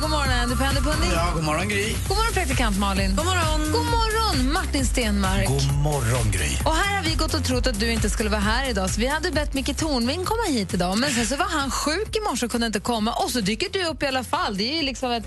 God 0.00 0.10
morgon, 0.10 0.30
Andy 0.30 0.56
Pandy 0.56 0.80
Ja, 1.14 1.32
god 1.34 1.44
morgon 1.44 1.68
Gry. 1.68 1.94
God 2.08 2.16
morgon, 2.16 2.32
praktikant 2.34 2.78
Malin. 2.78 3.16
God 3.16 3.26
morgon, 3.26 3.72
God 3.72 3.84
morgon 3.84 4.52
Martin 4.52 4.86
Stenmark. 4.86 5.46
God 5.46 5.74
morgon, 5.74 6.30
Gry. 6.30 6.56
Och 6.64 6.74
här 6.74 6.96
har 6.96 7.04
vi 7.04 7.14
gått 7.14 7.34
och 7.34 7.44
trott 7.44 7.66
att 7.66 7.80
du 7.80 7.92
inte 7.92 8.10
skulle 8.10 8.30
vara 8.30 8.40
här 8.40 8.70
idag, 8.70 8.90
så 8.90 9.00
vi 9.00 9.06
hade 9.06 9.30
bett 9.30 9.54
Micke 9.54 9.76
Tornving 9.76 10.24
komma 10.24 10.42
hit 10.48 10.74
idag. 10.74 10.98
Men 10.98 11.10
sen 11.10 11.26
så 11.26 11.36
var 11.36 11.46
han 11.46 11.70
sjuk 11.70 12.16
i 12.16 12.20
morse 12.20 12.46
och 12.46 12.52
kunde 12.52 12.66
inte 12.66 12.80
komma. 12.80 13.12
Och 13.12 13.30
så 13.30 13.40
dyker 13.40 13.68
du 13.72 13.84
upp 13.84 14.02
i 14.02 14.06
alla 14.06 14.24
fall. 14.24 14.56
Det 14.56 14.72
är 14.72 14.76
ju 14.76 14.82
liksom 14.82 15.10
ett 15.12 15.26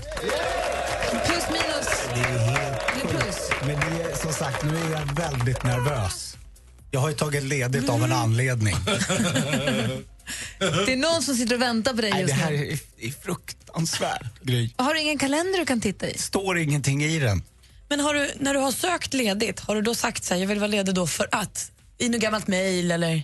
plus 1.25 1.43
minus. 1.49 1.87
Det 2.13 2.19
är 2.19 2.39
helt 2.39 3.09
plus. 3.09 3.49
Men 3.61 3.75
det 3.79 4.03
är, 4.03 4.15
som 4.15 4.33
sagt, 4.33 4.63
nu 4.63 4.77
är 4.77 4.91
jag 4.91 5.15
väldigt 5.15 5.63
nervös. 5.63 6.37
Jag 6.91 6.99
har 6.99 7.09
ju 7.09 7.15
tagit 7.15 7.43
ledigt 7.43 7.89
av 7.89 8.03
en 8.03 8.11
anledning. 8.11 8.75
Det 10.59 10.93
är 10.93 10.97
någon 10.97 11.21
som 11.23 11.35
sitter 11.35 11.55
och 11.55 11.61
väntar 11.61 11.93
på 11.93 12.01
dig 12.01 12.11
Nej, 12.11 12.21
just 12.21 12.33
det 12.33 12.39
här 12.41 12.51
nu. 12.51 12.67
är, 12.67 13.07
är 13.07 13.11
fruktansvärt, 13.23 14.21
Gry. 14.41 14.69
Har 14.75 14.93
du 14.93 15.01
ingen 15.01 15.17
kalender 15.17 15.59
du 15.59 15.65
kan 15.65 15.81
titta 15.81 16.09
i? 16.09 16.17
står 16.17 16.57
ingenting 16.57 17.03
i 17.03 17.19
den. 17.19 17.43
Men 17.89 17.99
har 17.99 18.13
du, 18.13 18.31
när 18.39 18.53
du 18.53 18.59
har 18.59 18.71
sökt 18.71 19.13
ledigt, 19.13 19.59
har 19.59 19.75
du 19.75 19.81
då 19.81 19.95
sagt 19.95 20.23
så 20.23 20.33
här, 20.33 20.41
jag 20.41 20.47
vill 20.47 20.59
vara 20.59 20.67
ledig 20.67 20.95
då 20.95 21.07
för 21.07 21.27
att? 21.31 21.71
I 21.97 22.09
något 22.09 22.21
gammalt 22.21 22.47
mejl 22.47 22.91
eller? 22.91 23.23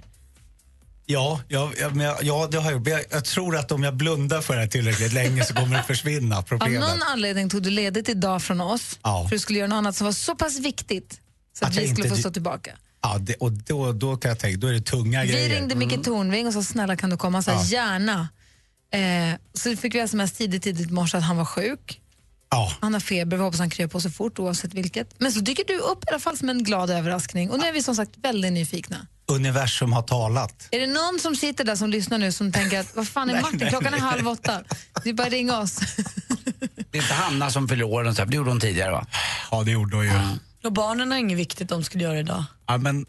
Ja, 1.05 1.41
ja, 1.47 1.71
ja, 1.79 1.89
men 1.89 2.05
jag, 2.05 2.17
ja 2.23 2.47
det 2.51 2.57
har 2.57 2.63
jag 2.65 2.73
gjort. 2.73 2.83
Men 2.83 2.93
jag, 2.93 3.03
jag 3.11 3.25
tror 3.25 3.55
att 3.57 3.71
om 3.71 3.83
jag 3.83 3.95
blundar 3.95 4.41
för 4.41 4.53
det 4.53 4.59
här 4.59 4.67
tillräckligt 4.67 5.13
länge 5.13 5.45
så 5.45 5.53
kommer 5.53 5.77
det 5.77 5.83
försvinna, 5.83 6.37
Av 6.37 6.41
problemet. 6.41 6.79
någon 6.79 7.01
anledning 7.03 7.49
tog 7.49 7.63
du 7.63 7.69
ledigt 7.69 8.09
idag 8.09 8.43
från 8.43 8.61
oss 8.61 8.99
Ja. 9.03 9.23
för 9.29 9.35
du 9.35 9.39
skulle 9.39 9.59
göra 9.59 9.67
något 9.69 9.77
annat 9.77 9.95
som 9.95 10.05
var 10.05 10.11
så 10.11 10.35
pass 10.35 10.59
viktigt 10.59 11.19
så 11.59 11.65
att, 11.65 11.69
Att 11.69 11.75
jag 11.75 11.81
vi 11.83 11.87
skulle 11.89 12.07
inte- 12.07 12.15
få 12.15 12.21
stå 12.21 12.31
tillbaka. 12.31 12.71
Ja, 13.01 13.17
det, 13.19 13.35
och 13.35 13.51
då, 13.51 13.91
då 13.93 14.17
kan 14.17 14.29
jag 14.29 14.39
tänka, 14.39 14.57
då 14.59 14.67
är 14.67 14.73
det 14.73 14.81
tunga 14.81 15.21
Vi 15.21 15.27
grejer. 15.27 15.49
ringde 15.49 15.75
Micke 15.75 16.03
Tornving 16.03 16.47
och 16.47 16.53
sa 16.53 16.63
snälla 16.63 16.95
kan 16.95 17.09
du 17.09 17.17
komma? 17.17 17.37
Han 17.37 17.43
sa 17.43 17.51
Ja. 17.51 17.63
gärna. 17.63 18.29
Eh, 18.93 19.39
så 19.53 19.75
fick 19.75 19.95
vi 19.95 19.99
sms 19.99 20.31
tidigt, 20.31 20.63
tidigt 20.63 20.89
i 20.89 20.93
morse 20.93 21.17
att 21.17 21.23
han 21.23 21.37
var 21.37 21.45
sjuk. 21.45 22.01
Ja, 22.51 22.73
Han 22.81 22.93
har 22.93 22.99
feber, 22.99 23.37
vi 23.37 23.43
hoppas 23.43 23.59
han 23.59 23.69
kryper 23.69 23.91
på 23.91 24.01
så 24.01 24.09
fort 24.09 24.39
oavsett 24.39 24.73
vilket. 24.73 25.19
Men 25.19 25.31
så 25.31 25.39
dyker 25.39 25.63
du 25.67 25.77
upp 25.79 26.03
i 26.03 26.09
alla 26.09 26.19
fall 26.19 26.37
som 26.37 26.49
en 26.49 26.63
glad 26.63 26.89
överraskning 26.89 27.49
och 27.49 27.59
nu 27.59 27.65
är 27.67 27.73
vi 27.73 27.83
som 27.83 27.95
sagt 27.95 28.11
väldigt 28.17 28.53
nyfikna. 28.53 29.07
universum 29.31 29.93
har 29.93 30.01
talat. 30.01 30.67
Är 30.71 30.79
det 30.79 30.87
någon 30.87 31.19
som 31.21 31.35
sitter 31.35 31.63
där 31.63 31.75
som 31.75 31.89
lyssnar 31.89 32.17
nu 32.17 32.31
som 32.31 32.51
tänker 32.51 32.79
att 32.79 32.95
vad 32.95 33.07
fan 33.07 33.29
är 33.29 33.33
Nej, 33.33 33.41
Martin, 33.41 33.59
nej, 33.61 33.69
klockan 33.69 33.93
är 33.93 33.97
halv 33.99 34.27
åtta. 34.27 34.61
Det 35.03 35.09
är 35.09 35.13
bara 35.13 35.29
ringa 35.29 35.57
oss. 35.59 35.75
Det 36.91 36.97
är 36.97 37.01
inte 37.01 37.13
Hanna 37.13 37.49
som 37.51 37.67
fyller 37.67 37.83
år, 37.83 38.03
och 38.05 38.13
så 38.15 38.21
här, 38.21 38.25
för 38.25 38.31
det 38.31 38.35
gjorde 38.37 38.49
hon 38.51 38.59
tidigare 38.59 38.91
va? 38.91 39.05
Ja, 39.51 39.63
det 39.63 39.71
gjorde 39.71 39.95
hon 39.95 40.05
ju. 40.05 40.11
Och 40.63 40.73
barnen 40.73 41.11
har 41.11 41.17
inget 41.19 41.37
viktigt 41.37 41.69
de 41.69 41.83
skulle 41.83 42.03
göra 42.03 42.19
idag. 42.19 42.43
Ja, 42.67 42.77
men 42.77 43.05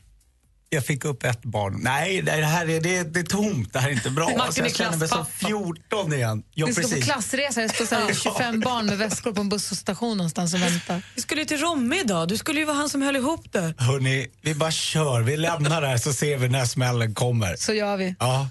jag 0.72 0.86
fick 0.86 1.04
upp 1.04 1.24
ett 1.24 1.42
barn. 1.42 1.80
Nej, 1.82 2.22
det 2.22 2.30
här 2.32 2.70
är, 2.70 2.80
det, 2.80 3.02
det 3.02 3.20
är 3.20 3.24
tomt. 3.24 3.72
Det 3.72 3.78
här 3.78 3.88
är 3.88 3.92
inte 3.92 4.10
bra. 4.10 4.24
Martin 4.24 4.40
Alltså, 4.40 4.60
jag 4.60 4.76
känner 4.76 4.96
mig 4.96 5.08
som 5.08 5.16
klasspappa. 5.18 5.48
14 5.48 6.12
igen. 6.12 6.42
Ja, 6.54 6.66
Vi 6.66 6.72
ska 6.72 6.96
på 6.96 7.02
klassresa, 7.02 7.60
det 7.60 7.68
står 7.68 7.84
så 7.86 7.94
här 7.94 8.14
25 8.14 8.60
barn 8.60 8.86
med 8.86 8.98
väskor 8.98 9.32
på 9.32 9.40
en 9.40 9.48
busstation 9.48 10.16
någonstans 10.16 10.54
och 10.54 10.62
väntar. 10.62 11.02
Vi 11.14 11.22
skulle 11.22 11.40
ju 11.40 11.44
till 11.46 11.58
Romme 11.58 12.00
idag, 12.00 12.28
du 12.28 12.36
skulle 12.38 12.60
ju 12.60 12.66
vara 12.66 12.76
han 12.76 12.88
som 12.88 13.02
höll 13.02 13.16
ihop 13.16 13.52
det. 13.52 13.74
Hörni, 13.78 14.28
vi 14.42 14.54
bara 14.54 14.70
kör. 14.70 15.20
Vi 15.20 15.36
lämnar 15.36 15.80
det 15.80 15.86
här 15.88 15.98
så 15.98 16.12
ser 16.12 16.38
vi 16.38 16.48
när 16.48 16.64
smällen 16.64 17.14
kommer. 17.14 17.56
Så 17.56 17.72
gör 17.72 17.96
vi. 17.96 18.14
Ja. 18.18 18.48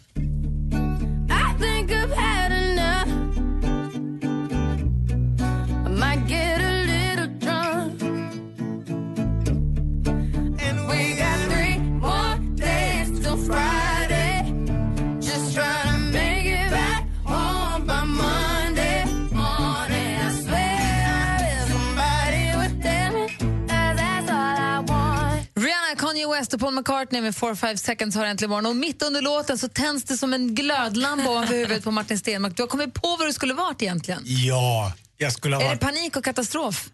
West 26.39 26.53
och 26.53 26.59
Paul 26.59 26.73
McCartney 26.73 27.21
med 27.21 27.33
4-5 27.33 27.75
seconds 27.75 28.15
har 28.15 28.25
äntligen 28.25 28.49
morgon. 28.49 28.65
Och 28.65 28.75
mitt 28.75 29.01
under 29.03 29.21
låten 29.21 29.57
så 29.57 29.67
tänds 29.69 30.03
det 30.03 30.17
som 30.17 30.33
en 30.33 30.55
glödlampa 30.55 31.29
ovanför 31.29 31.53
huvudet 31.59 31.83
på 31.83 31.91
Martin 31.91 32.19
Stenmark. 32.19 32.55
Du 32.57 32.63
har 32.63 32.67
kommit 32.67 32.93
på 32.93 33.15
vad 33.19 33.27
du 33.27 33.33
skulle 33.33 33.53
varit 33.53 33.81
egentligen. 33.81 34.21
Ja, 34.25 34.93
jag 35.17 35.33
skulle 35.33 35.55
ha 35.55 35.63
Är 35.63 35.69
det 35.71 35.77
panik 35.77 36.15
och 36.15 36.23
katastrof? 36.23 36.89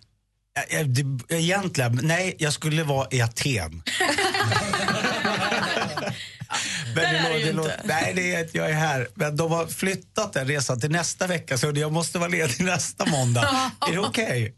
Ja, 0.55 0.63
ja, 0.77 0.84
det- 0.84 1.36
Egentligen, 1.36 1.99
nej, 2.03 2.36
jag 2.39 2.53
skulle 2.53 2.84
vara 2.84 3.08
i 3.12 3.21
Aten. 3.21 3.84
Men 6.95 7.03
Där 7.03 7.29
är 7.29 7.34
du 7.34 7.39
ju 7.39 7.49
inte. 7.49 7.81
Nej, 7.86 8.13
det 8.15 8.36
är 8.36 8.45
att 8.45 8.55
jag 8.55 8.69
är 8.69 8.73
här. 8.73 9.08
Men 9.15 9.38
de 9.38 9.51
har 9.51 9.67
flyttat 9.67 10.34
den 10.34 10.47
resan 10.47 10.79
till 10.81 10.91
nästa 10.91 11.27
vecka 11.27 11.58
så 11.58 11.71
jag 11.75 11.91
måste 11.91 12.17
vara 12.19 12.29
ledig 12.29 12.60
nästa 12.65 13.05
måndag. 13.05 13.71
är 13.88 13.91
det 13.91 13.99
okej? 13.99 14.53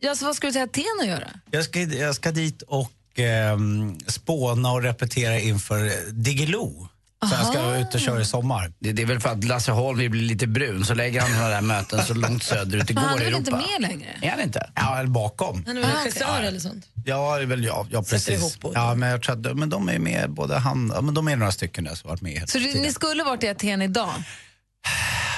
Ja, 0.00 0.14
så 0.16 0.24
vad 0.24 0.36
skulle 0.36 0.50
du 0.50 0.52
till 0.52 0.62
Aten 0.62 0.84
att 1.00 1.06
göra? 1.06 1.28
Jag, 1.50 1.64
ska, 1.64 1.80
jag 1.80 2.14
ska 2.14 2.30
dit 2.30 2.62
och 2.62 2.92
ehm, 3.18 3.98
spåna 4.06 4.70
och 4.72 4.82
repetera 4.82 5.38
inför 5.38 5.84
eh, 5.86 5.92
Diggiloo. 6.12 6.88
Så 7.28 7.34
jag 7.34 7.46
ska 7.46 7.76
ut 7.76 7.94
och 7.94 8.00
köra 8.00 8.20
i 8.20 8.24
sommar. 8.24 8.72
Det, 8.78 8.92
det 8.92 9.02
är 9.02 9.06
väl 9.06 9.20
för 9.20 9.28
att 9.28 9.44
Lasse 9.44 9.72
Holm 9.72 9.98
vill 9.98 10.10
bli 10.10 10.20
lite 10.20 10.46
brun 10.46 10.84
så 10.84 10.94
lägger 10.94 11.20
han 11.20 11.50
där 11.50 11.60
möten 11.60 12.04
så 12.04 12.14
långt 12.14 12.42
söderut 12.42 12.86
det 12.86 12.92
går 12.94 13.02
han 13.02 13.18
i 13.18 13.20
är 13.20 13.24
väl 13.24 13.34
Europa. 13.34 13.38
inte 13.38 13.80
med 13.80 13.90
längre? 13.90 14.08
Är 14.22 14.30
han 14.30 14.40
inte? 14.40 14.70
Ja, 14.74 14.98
eller 14.98 15.08
bakom. 15.08 15.64
Han 15.66 15.76
är 15.76 15.80
väl 15.80 15.90
regissör 15.90 16.42
eller 16.42 16.58
sånt. 16.60 16.86
Ja, 17.04 17.36
det 17.36 17.42
är 17.42 17.46
väl 17.46 17.64
jag. 17.64 17.86
Ja, 17.90 18.02
precis. 18.02 18.58
Ja, 18.74 18.94
men 18.94 19.08
jag 19.08 19.22
tror 19.22 19.34
att, 19.36 19.42
de- 19.42 19.58
men 19.60 19.70
de 19.70 19.88
är 19.88 19.98
med, 19.98 20.30
både 20.30 20.58
han, 20.58 20.92
ja, 20.94 21.00
men 21.00 21.14
de 21.14 21.28
är 21.28 21.36
några 21.36 21.52
stycken 21.52 21.84
där 21.84 21.94
som 21.94 22.08
har 22.08 22.16
varit 22.16 22.22
med. 22.22 22.48
Så 22.48 22.58
tiden. 22.58 22.82
ni 22.82 22.92
skulle 22.92 23.24
varit 23.24 23.42
i 23.44 23.48
Aten 23.48 23.82
idag? 23.82 24.10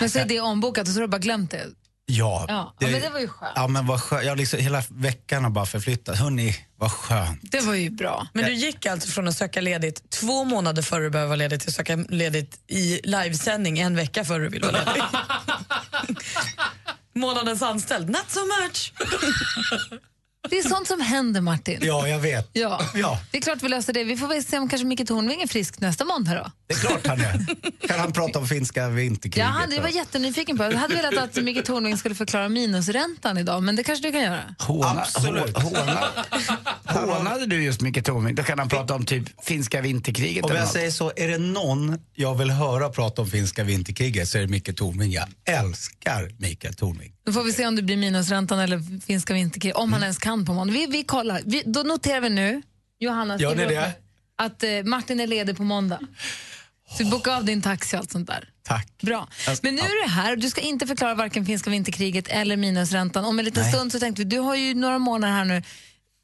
Men 0.01 0.11
så 0.11 0.19
är 0.19 0.25
det 0.25 0.41
ombokat 0.41 0.83
och 0.89 0.95
så 0.95 1.01
har 1.01 1.03
du 1.03 1.09
bara 1.09 1.19
glömt 1.19 1.51
det? 1.51 1.67
Ja, 2.11 2.45
Ja, 2.49 2.75
ja, 2.79 2.89
men 2.89 3.01
det 3.01 3.11
var 3.11 3.21
ju 3.21 3.29
skönt. 3.29 3.53
Ja, 3.57 3.69
men 3.69 3.87
vad 3.87 4.03
skönt. 4.03 4.25
Jag 4.25 4.39
liksom, 4.39 4.61
hela 4.61 4.83
veckan 4.89 5.45
har 5.45 5.51
bara 5.51 5.67
förflyttat. 5.67 6.19
Hörni, 6.19 6.57
vad 6.77 6.93
skönt. 6.93 7.41
Det 7.43 7.61
var 7.61 7.75
ju 7.75 7.91
bra. 7.91 8.27
Men 8.33 8.45
du 8.45 8.53
gick 8.53 8.87
alltså 8.87 9.09
från 9.09 9.29
att 9.29 9.37
söka 9.37 9.61
ledigt 9.61 10.11
två 10.11 10.45
månader 10.45 10.83
före 10.83 11.03
du 11.03 11.11
behöver 11.11 11.29
vara 11.29 11.37
ledig 11.37 11.61
till 11.61 11.69
att 11.69 11.75
söka 11.75 11.97
ledigt 11.97 12.61
i 12.69 13.01
livesändning 13.05 13.79
en 13.79 13.97
vecka 13.97 14.25
före 14.25 14.43
du 14.43 14.49
vill 14.49 14.63
vara 14.63 14.73
ledig. 14.73 15.03
Månadens 17.15 17.63
anställd, 17.63 18.11
not 18.11 18.25
so 18.31 18.41
much. 18.41 18.93
Det 20.51 20.59
är 20.59 20.69
sånt 20.69 20.87
som 20.89 21.01
händer, 21.01 21.41
Martin. 21.41 21.79
Ja, 21.83 22.09
jag 22.09 22.19
vet. 22.19 22.51
Ja. 22.53 22.81
Ja. 22.95 23.21
Det 23.31 23.39
är 23.39 23.43
klart 23.43 23.63
vi 23.63 23.69
löser 23.69 23.93
det. 23.93 24.05
Vi 24.05 24.17
får 24.17 24.27
väl 24.29 24.45
se 24.45 24.59
om 24.59 24.69
kanske 24.69 24.87
Micke 24.87 25.07
Tornving 25.09 25.41
är 25.43 25.47
frisk 25.47 25.81
nästa 25.81 26.05
måndag 26.05 26.35
då. 26.35 26.51
Det 26.67 26.75
är 26.75 26.79
klart 26.79 27.07
han 27.07 27.21
är. 27.21 27.47
Kan 27.89 28.01
han 28.01 28.13
prata 28.13 28.39
om 28.39 28.49
finska 28.49 28.89
vinterkriget? 28.89 29.37
Jag 29.37 29.45
hade, 29.47 29.75
jag 29.75 29.83
var 29.83 29.89
då? 29.91 29.95
jättenyfiken 29.97 30.57
på 30.57 30.63
det. 30.63 30.71
Jag 30.71 30.79
hade 30.79 30.95
velat 30.95 31.17
att 31.19 31.37
Micke 31.45 31.65
Tornving 31.65 31.97
skulle 31.99 32.15
förklara 32.15 32.49
minusräntan 32.49 33.39
idag, 33.39 33.63
men 33.63 33.77
det 33.77 33.85
kanske 33.85 34.09
du 34.09 34.13
kan 34.13 34.23
göra. 34.23 34.41
Håna, 34.59 35.01
Absolut. 35.01 35.57
hå- 35.57 35.63
håna, 35.79 36.05
hånade 36.95 37.47
du 37.47 37.63
just 37.65 37.81
Micke 37.81 38.05
Tornving? 38.05 38.35
Då 38.35 38.43
kan 38.43 38.59
han 38.59 38.69
prata 38.69 38.95
om 38.95 39.07
typ 39.07 39.45
finska 39.45 39.81
vinterkriget 39.81 40.45
Om 40.45 40.51
eller 40.51 40.61
jag 40.61 40.65
något. 40.67 40.73
säger 40.73 40.91
så, 40.91 41.13
är 41.17 41.29
det 41.29 41.39
någon 41.39 41.99
jag 42.15 42.35
vill 42.35 42.51
höra 42.51 42.89
prata 42.89 43.23
om 43.23 43.29
finska 43.31 43.65
vinterkriget 43.65 44.29
så 44.29 44.39
är 44.39 44.43
det 44.43 44.49
Micke 44.49 44.77
Tornving. 44.77 45.13
Jag 45.13 45.29
älskar 45.45 46.31
Mikael 46.39 46.75
Tornving. 46.75 47.13
Då 47.27 47.33
får 47.33 47.43
vi 47.45 47.53
se 47.53 47.67
om 47.67 47.77
det 47.77 47.83
blir 47.83 47.97
minusräntan 47.97 48.59
eller 48.59 49.01
finska 49.07 49.35
vinterkrig, 49.35 49.77
om 49.77 49.93
han 49.93 50.03
ens 50.03 50.19
kan 50.19 50.45
på 50.47 50.53
måndag. 50.55 50.73
Vi, 50.73 50.87
vi 50.87 51.05
kollar. 51.05 51.41
Vi, 51.45 51.63
då 51.67 51.83
noterar 51.83 52.21
vi 52.21 52.29
nu, 52.31 52.63
Johanna, 52.99 53.39
Gör 53.39 53.55
ni 53.57 53.67
det? 53.67 53.93
att 54.37 54.63
eh, 54.63 54.71
Martin 54.85 55.21
är 55.21 55.27
ledig 55.27 55.57
på 55.57 55.63
måndag. 55.63 56.01
Så 56.99 57.05
boka 57.05 57.37
av 57.37 57.45
din 57.45 57.63
taxi 57.63 57.97
och 57.97 58.01
allt 58.01 58.13
sånt 58.13 58.27
där. 58.27 58.49
Tack. 58.63 58.89
Bra. 59.03 59.29
Jag- 59.47 59.59
Men 59.63 59.75
nu 59.75 59.81
är 59.81 60.05
du 60.07 60.11
här. 60.11 60.37
Du 60.37 60.51
ska 60.51 60.61
inte 60.61 60.87
förklara 60.87 61.15
varken 61.15 61.47
finska 61.47 61.71
vinterkriget 61.71 62.29
eller 62.29 62.57
minusräntan. 62.57 63.25
Om 63.25 63.39
en 63.39 63.45
liten 63.45 63.63
Nej. 63.63 63.73
stund 63.73 63.93
så 63.93 63.99
tänkte 63.99 64.23
vi, 64.23 64.29
du 64.29 64.39
har 64.39 64.57
ju 64.57 64.75
några 64.75 64.99
månader 64.99 65.35
här 65.35 65.45
nu 65.45 65.63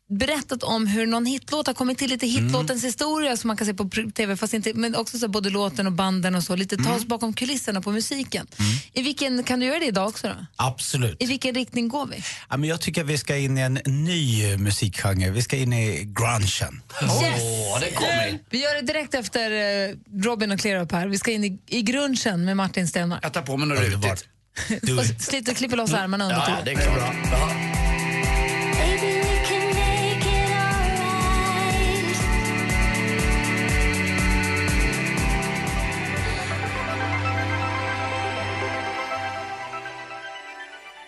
berättat 0.09 0.63
om 0.63 0.87
hur 0.87 1.07
någon 1.07 1.27
hitlåt 1.27 1.67
har 1.67 1.75
kommit 1.75 1.99
till, 1.99 2.11
lite 2.11 2.27
hitlåtens 2.27 2.85
historia 2.85 3.37
som 3.37 3.49
man 3.49 3.57
kan 3.57 3.67
se 3.67 3.75
på 3.75 3.91
TV, 4.15 4.37
fast 4.37 4.55
inte, 4.55 4.73
men 4.75 4.95
också 4.95 5.19
så 5.19 5.29
både 5.29 5.51
låten 5.51 5.87
och 5.87 5.93
banden 5.93 6.35
och 6.35 6.43
så, 6.43 6.57
lite 6.57 6.77
ta 6.77 6.95
oss 6.95 7.05
bakom 7.05 7.33
kulisserna 7.33 7.81
på 7.81 7.93
musiken. 7.93 8.47
I 8.93 9.03
vilken, 9.03 9.43
kan 9.45 9.61
du 9.61 9.67
göra 9.67 9.79
det 9.79 9.87
idag 9.87 10.09
också 10.09 10.29
då? 10.29 10.47
Absolut. 10.57 11.17
I 11.23 11.27
vilken 11.27 11.55
riktning 11.55 11.89
går 11.89 12.07
vi? 12.07 12.23
Ja, 12.51 12.57
men 12.57 12.69
jag 12.69 12.81
tycker 12.81 13.01
att 13.01 13.07
vi 13.07 13.19
ska 13.19 13.37
in 13.37 13.59
i 13.59 13.61
en 13.61 13.75
ny 13.85 14.57
musikgenre. 14.57 15.31
Vi 15.31 15.43
ska 15.43 15.57
in 15.57 15.73
i 15.73 16.05
grungen. 16.05 16.83
Åh, 17.03 17.81
det 17.81 17.91
kommer. 17.95 18.39
Vi 18.51 18.63
gör 18.63 18.75
det 18.75 18.83
direkt 18.93 19.15
efter 19.15 19.51
eh, 19.89 19.95
Robin 20.23 20.51
och 20.53 20.61
Clear 20.61 20.81
Up 20.83 20.93
här. 20.93 21.07
Vi 21.09 21.19
ska 21.19 21.31
in 21.33 21.45
i, 21.45 21.59
i 21.67 21.83
grunchen 21.83 22.45
med 22.45 22.57
Martin 22.57 22.89
Stenmark. 22.89 23.21
Jag 23.25 23.33
tar 23.33 23.43
på 23.43 23.57
mig 23.57 23.69
något 23.69 23.79
rutigt. 23.79 24.25
Do 24.83 24.99
Och 25.51 25.57
klipper 25.57 25.77
loss 25.77 25.93
armarna 25.93 26.25
under 26.25 26.37
Ja, 26.37 26.47
tiden. 26.47 26.65
det 26.65 26.71
är 26.83 26.95
klart. 26.95 27.76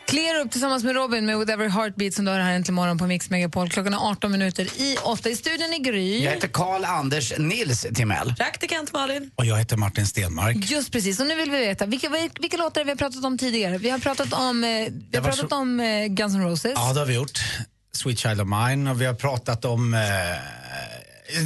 Clear 0.09 0.41
upp 0.41 0.51
tillsammans 0.51 0.85
med 0.85 0.95
Robin 0.95 1.27
med 1.27 1.39
With 1.39 1.53
Every 1.53 1.69
Heartbeat 1.69 2.15
som 2.15 2.25
du 2.25 2.31
har 2.31 2.39
här 2.41 2.53
äntligen 2.53 2.75
morgon 2.75 2.99
på 2.99 3.07
Mix 3.07 3.31
Megapol. 3.31 3.71
Klockan 3.71 3.95
är 3.95 4.11
18 4.11 4.33
minuter 4.33 4.65
i 4.81 4.97
8. 5.03 5.29
I 5.29 5.37
studion 5.37 5.73
är 5.73 5.79
Gry. 5.79 6.25
Jag 6.25 6.33
heter 6.33 6.49
Karl 6.49 6.85
Anders 6.85 7.33
Nils 7.39 7.87
Timell. 7.95 8.35
Praktikant 8.39 8.93
Malin. 8.93 9.31
Och 9.35 9.47
jag 9.47 9.57
heter 9.59 9.77
Martin 9.77 10.07
Stenmark. 10.07 10.57
Just 10.71 10.93
precis, 10.93 11.21
och 11.21 11.27
nu 11.27 11.35
vill 11.35 11.51
vi 11.51 11.59
veta, 11.59 11.87
vilka, 11.87 12.09
vilka 12.41 12.57
låtar 12.57 12.81
har 12.81 12.87
vi 12.87 12.97
pratat 12.97 13.25
om 13.25 13.39
tidigare? 13.39 13.79
Vi 13.79 13.91
har 13.91 13.99
pratat 13.99 14.33
om, 14.33 14.65
eh, 14.65 14.71
vi 15.11 15.17
har 15.17 15.25
pratat 15.25 15.51
så- 15.51 15.57
om 15.57 15.81
eh, 15.81 16.07
Guns 16.07 16.35
N' 16.35 16.43
Roses. 16.45 16.73
Ja, 16.75 16.93
det 16.93 16.99
har 17.01 17.07
vi 17.07 17.15
gjort. 17.15 17.41
Sweet 17.93 18.19
Child 18.19 18.41
of 18.41 18.49
Mine 18.49 18.91
och 18.91 19.01
vi 19.01 19.07
har 19.07 19.15
pratat 19.15 19.65
om... 19.65 19.95
Eh, 19.95 20.01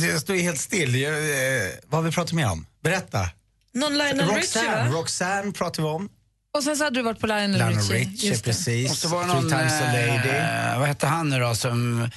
det 0.01 0.21
står 0.21 0.37
ju 0.37 0.43
helt 0.43 0.61
still. 0.61 0.95
Jag, 0.95 1.13
eh, 1.15 1.69
vad 1.87 2.01
har 2.01 2.03
vi 2.11 2.15
pratat 2.15 2.33
mer 2.33 2.51
om? 2.51 2.67
Berätta. 2.85 3.29
Någon 3.75 3.99
Lionel 3.99 4.19
Richie 4.29 4.37
Roxanne, 4.37 4.91
va? 4.91 4.97
Roxanne 4.97 5.53
pratar 5.53 5.83
vi 5.83 5.89
om. 5.89 6.09
Och 6.55 6.65
sen 6.65 6.77
så 6.77 6.85
hade 6.85 6.99
du 6.99 7.03
varit 7.03 7.21
på 7.21 7.27
Lionel, 7.27 7.51
Lionel 7.53 7.75
Richie. 7.79 7.97
Richie, 7.99 8.31
Just 8.31 8.45
det. 8.45 8.51
precis. 8.51 8.91
Och 8.91 8.97
så 8.97 9.09
var 9.09 9.21
det 9.21 9.27
Three 9.33 9.41
någon, 9.41 9.51
times 9.51 9.73
a 9.73 9.85
lady. 9.93 10.29
eh, 10.29 10.79
vad 10.79 10.89
hette 10.89 11.07
han 11.07 11.29
nu 11.31 11.39
då 11.41 11.55
som... 11.55 12.03
eh, 12.03 12.09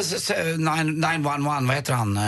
s- 0.00 0.12
s- 0.12 0.30
nine- 0.56 1.00
911, 1.00 1.60
vad 1.66 1.76
heter 1.76 1.92
han? 1.92 2.20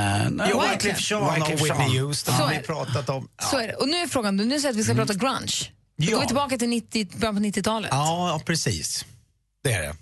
Jo, 0.51 0.63
Wyclef 0.73 1.11
Jean 1.11 1.43
och 1.43 1.51
Whitney 1.51 1.99
Houston 2.01 2.35
har 2.35 2.49
vi 2.51 2.59
pratat 2.59 3.09
om. 3.09 3.29
Så 3.51 3.59
är 3.59 3.67
det. 3.69 3.75
Och 3.75 3.89
nu 3.89 3.97
är 3.97 4.07
frågan, 4.07 4.37
nu 4.37 4.61
säger 4.61 4.71
att 4.71 4.77
vi 4.79 4.85
ska 4.85 4.95
prata 4.95 5.15
grunge. 5.15 5.71
Då 5.97 6.05
Ja. 6.07 6.15
går 6.15 6.21
vi 6.21 6.27
tillbaka 6.27 6.59
till 6.59 6.69
90, 6.69 7.09
början 7.19 7.35
på 7.37 7.43
90-talet. 7.43 7.89
Ja, 7.93 8.29
ja, 8.29 8.41
precis. 8.47 9.05
Det 9.65 9.73
är 9.73 9.83
det. 9.83 9.95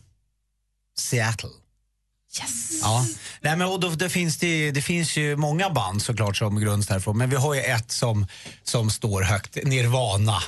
Seattle. 0.99 1.49
Yes. 2.41 2.71
Ja. 2.83 3.07
Nej, 3.41 3.57
men, 3.57 3.69
och 3.69 3.81
då, 3.81 3.89
det, 3.89 4.09
finns 4.11 4.37
det, 4.39 4.71
det 4.71 4.83
finns 4.83 5.17
ju 5.17 5.37
många 5.37 5.71
band 5.71 6.03
såklart 6.03 6.37
som 6.37 6.61
grundas 6.61 6.87
därifrån. 6.87 7.19
Men 7.19 7.31
vi 7.31 7.37
har 7.37 7.55
ju 7.55 7.61
ett 7.61 7.91
som, 7.93 8.27
som 8.63 8.91
står 8.91 9.23
högt, 9.23 9.57
Nirvana. 9.65 10.43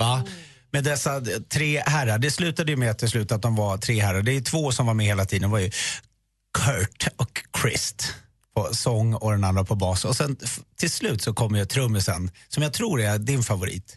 Va? 0.00 0.24
Med 0.72 0.84
dessa 0.84 1.22
tre 1.52 1.82
herrar. 1.86 2.18
Det 2.18 2.30
slutade 2.30 2.70
ju 2.70 2.76
med 2.76 2.98
till 2.98 3.08
slut 3.08 3.32
att 3.32 3.42
de 3.42 3.56
var 3.56 3.78
tre 3.78 4.00
herrar. 4.00 4.22
Det 4.22 4.32
är 4.32 4.40
två 4.40 4.72
som 4.72 4.86
var 4.86 4.94
med 4.94 5.06
hela 5.06 5.24
tiden. 5.24 5.42
Det 5.42 5.52
var 5.52 5.58
ju 5.58 5.70
Kurt 6.58 7.08
och 7.16 7.42
Christ 7.62 8.14
på 8.54 8.74
sång 8.74 9.14
och 9.14 9.32
den 9.32 9.44
andra 9.44 9.64
på 9.64 9.74
bas. 9.74 10.04
Och 10.04 10.16
sen 10.16 10.36
till 10.78 10.90
slut 10.90 11.22
så 11.22 11.34
kommer 11.34 11.58
ju 11.58 11.64
trummisen 11.64 12.30
som 12.48 12.62
jag 12.62 12.72
tror 12.72 13.00
är 13.00 13.18
din 13.18 13.42
favorit. 13.42 13.96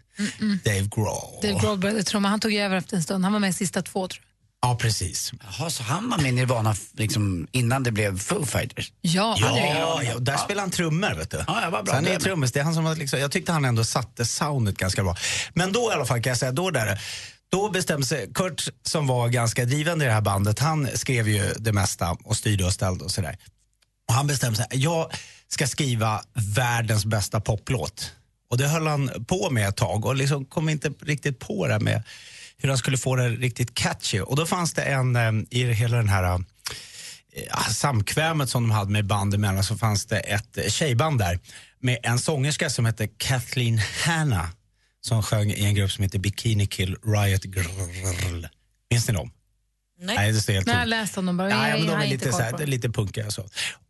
Dave 0.66 0.89
Grohl. 0.96 1.42
Dave 1.42 1.60
Grohl 1.60 1.78
började 1.78 2.04
trumma, 2.04 2.28
han 2.28 2.39
tog 2.39 2.54
över 2.54 2.78
efter 2.78 2.98
en 2.98 3.04
stund. 3.04 3.24
Han 3.24 3.34
var 3.34 3.39
med 3.39 3.50
i 3.50 3.54
sista 3.54 3.82
två 3.82 4.08
tror 4.08 4.24
jag. 4.24 4.33
Ja, 4.65 4.76
precis. 4.82 5.32
Jaha, 5.58 5.69
så 5.69 5.84
han 5.84 6.10
var 6.10 6.17
med 6.17 6.30
i 6.30 6.32
Nirvana 6.32 6.76
liksom, 6.93 7.47
innan 7.52 7.84
det 7.84 7.91
blev 7.91 8.19
Foo 8.19 8.45
Fighters? 8.45 8.91
Ja, 9.02 9.38
Ja, 9.39 9.58
är- 10.02 10.04
ja, 10.12 10.19
där 10.19 10.38
spelar 10.38 10.62
han 10.62 10.71
trummor 10.71 11.13
vet 11.15 11.32
du. 11.32 11.38
Ja, 11.47 11.62
ja, 11.62 11.69
vad 11.69 11.86
bra. 11.86 11.91
Så 11.91 11.95
han 11.95 12.04
Det 12.04 12.13
är 12.13 12.19
trummis, 12.19 12.52
det 12.52 12.60
är 12.60 12.63
han 12.63 12.73
som 12.73 12.84
var 12.84 12.95
liksom, 12.95 13.19
jag 13.19 13.32
tyckte 13.32 13.52
han 13.52 13.65
ändå 13.65 13.84
satte 13.84 14.26
soundet 14.26 14.78
ganska 14.78 15.04
bra. 15.04 15.15
Men 15.54 15.71
då 15.71 15.91
i 15.91 15.93
alla 15.93 16.06
fall 16.06 16.21
kan 16.21 16.32
jag 16.32 16.38
säga, 16.38 16.52
då 16.52 16.69
där 16.71 17.02
då 17.52 17.69
bestämde 17.69 18.06
sig, 18.08 18.30
Kurt 18.34 18.67
som 18.84 19.08
var 19.08 19.28
ganska 19.30 19.65
drivande 19.65 20.06
i 20.06 20.08
det 20.08 20.13
här 20.13 20.21
bandet, 20.21 20.60
han 20.60 20.88
skrev 20.93 21.30
ju 21.30 21.54
det 21.58 21.73
mesta 21.73 22.17
och 22.23 22.38
styrde 22.38 22.65
och 22.65 22.73
ställde 22.73 23.04
och 23.06 23.12
sådär. 23.12 23.38
Och 24.08 24.13
han 24.13 24.28
bestämde 24.28 24.58
sig, 24.58 24.65
jag 24.71 25.12
ska 25.47 25.67
skriva 25.67 26.21
världens 26.56 27.06
bästa 27.06 27.39
poplåt. 27.41 28.12
Och 28.49 28.58
det 28.58 28.67
höll 28.67 28.88
han 28.88 29.26
på 29.28 29.49
med 29.49 29.69
ett 29.69 29.78
tag 29.78 30.06
och 30.06 30.15
liksom 30.15 30.45
kom 30.45 30.69
inte 30.69 30.89
riktigt 31.02 31.39
på 31.39 31.67
det 31.67 31.80
med 31.80 32.04
hur 32.58 32.70
han 32.70 32.78
skulle 32.78 32.98
få 32.98 33.16
det 33.16 33.30
riktigt 33.30 33.74
catchy. 33.74 34.22
Och 34.22 34.36
då 34.36 34.46
fanns 34.46 34.74
det 34.74 34.82
en 34.82 35.16
eh, 35.16 35.32
i 35.50 35.74
hela 35.74 35.98
den 35.98 36.10
här 36.10 36.24
eh, 36.34 36.39
ah, 37.52 37.63
samkvämet 37.63 38.50
som 38.50 38.63
de 38.63 38.72
hade 38.72 38.92
med 38.92 39.06
band 39.06 39.34
emellan 39.34 39.63
så 39.63 39.78
fanns 39.78 40.06
det 40.06 40.20
ett 40.20 40.58
eh, 40.58 40.68
tjejband 40.68 41.20
där 41.20 41.39
med 41.80 41.98
en 42.04 42.20
sångerska 42.20 42.70
som 42.70 42.86
hette 42.86 43.08
Kathleen 43.08 43.82
Hanna 44.06 44.50
som 45.02 45.24
sjöng 45.24 45.52
i 45.52 45.66
en 45.66 45.76
grupp 45.76 45.92
som 45.92 46.04
heter 46.04 46.20
Bikini 46.20 46.66
Kill 46.66 46.98
Riot 47.06 47.44
Grrrl. 47.44 48.48
Minns 48.89 49.08
ni 49.08 49.13
dem? 49.13 49.32
Nej. 50.00 50.32
det 50.32 50.42
står 50.42 50.54
helt 50.54 50.66
Nej, 50.66 50.76
jag 50.76 50.82
tomt. 50.82 50.89
läste 50.89 51.20
om 51.20 51.26
dem 51.26 51.38
bara. 51.38 51.48
Nej, 51.48 51.78
men 51.78 51.88
de 51.88 52.02
är 52.02 52.08
lite, 52.08 52.32
så 52.32 52.42
här, 52.42 52.66
lite 52.66 52.89
punkiga. 52.89 53.32
Så. 53.32 53.46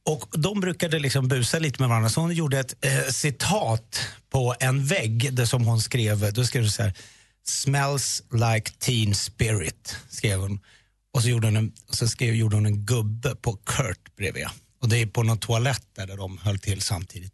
Och 0.06 0.28
de 0.32 0.60
brukade 0.60 1.00
liksom 1.00 1.28
busa 1.28 1.60
lite 1.60 1.82
med 1.82 1.90
varandra 1.90 2.10
så 2.10 2.22
hon 2.22 2.34
gjorde 2.34 2.60
ett 2.60 2.86
eh, 2.86 3.12
citat 3.12 4.02
på 4.32 4.56
en 4.60 4.86
vägg 4.86 5.34
där 5.34 5.46
som 5.46 5.66
hon 5.66 5.82
skrev, 5.82 6.34
då 6.34 6.46
skrev 6.46 6.64
hon 6.64 6.72
så 6.72 6.84
här 6.84 6.94
Smells 7.46 8.24
like 8.32 8.72
teen 8.80 9.16
spirit, 9.16 9.98
skrev 10.10 10.40
hon. 10.40 10.60
Och 11.14 11.22
så 11.22 11.30
gjorde 11.30 11.48
hon 11.48 11.58
en, 11.58 11.74
så 11.90 12.08
skrev, 12.08 12.36
gjorde 12.36 12.56
hon 12.56 12.66
en 12.66 12.86
gubbe 12.86 13.36
på 13.36 13.54
Kurt 13.54 14.16
bredvid. 14.16 14.48
Och 14.82 14.90
det 14.90 14.98
är 14.98 15.06
på 15.06 15.24
någon 15.24 15.38
toalett 15.38 15.88
där, 15.96 16.08
där 16.08 16.18
de 16.18 16.38
höll 16.38 16.60
till 16.60 16.82
samtidigt. 16.82 17.34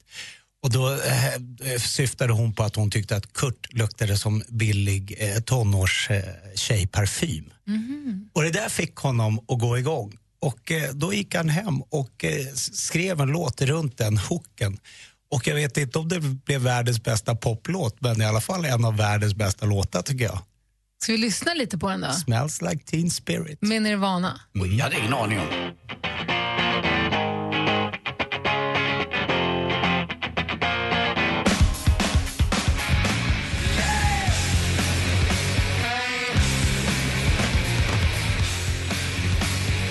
Och 0.64 0.72
då 0.72 0.94
eh, 0.94 1.80
syftade 1.80 2.34
hon 2.34 2.54
på 2.54 2.64
att 2.64 2.76
hon 2.76 2.92
tyckte 2.92 3.16
att 3.16 3.34
Kurt 3.34 3.74
luktade 3.74 4.18
som 4.18 4.44
billig 4.50 5.16
eh, 5.20 5.40
tonårs 5.40 6.10
eh, 6.10 6.24
tjejparfym. 6.56 7.54
Och 8.34 8.44
det 8.44 8.52
där 8.52 8.70
fick 8.70 8.96
honom 8.96 9.40
att 9.48 9.60
gå 9.60 9.78
igång. 9.78 10.18
Och 10.42 10.72
eh, 10.72 10.94
då 10.94 11.14
gick 11.14 11.36
han 11.36 11.50
hem 11.50 11.82
och 11.82 12.24
eh, 12.24 12.46
skrev 12.56 13.22
en 13.22 13.28
låt 13.30 13.62
runt 13.62 13.98
den 13.98 14.18
hooken. 14.18 14.78
Och 15.32 15.48
jag 15.48 15.56
vet 15.56 15.78
inte 15.78 16.00
om 16.00 16.08
det 16.08 16.20
blev 16.20 16.62
världens 16.62 17.04
bästa 17.04 17.36
poplåt, 17.36 18.02
men 18.02 18.22
i 18.22 18.26
alla 18.26 18.42
fall 18.42 18.66
en 18.66 18.86
av 18.86 18.98
världens 18.98 19.36
bästa 19.36 19.66
låtar 19.66 20.02
tycker 20.02 20.26
jag. 20.26 20.40
Ska 21.02 21.12
vi 21.12 21.18
lyssna 21.18 21.54
lite 21.54 21.78
på 21.78 21.90
den 21.90 22.02
då? 22.02 22.12
Smells 22.12 22.62
like 22.62 22.84
teen 22.84 23.10
spirit. 23.10 23.62
Med 23.62 23.82
Nirvana. 23.82 24.40
Oj, 24.54 24.78
jag 24.78 24.84
hade 24.84 25.00
ingen 25.00 25.14
aning 25.14 25.40
om. 25.40 25.46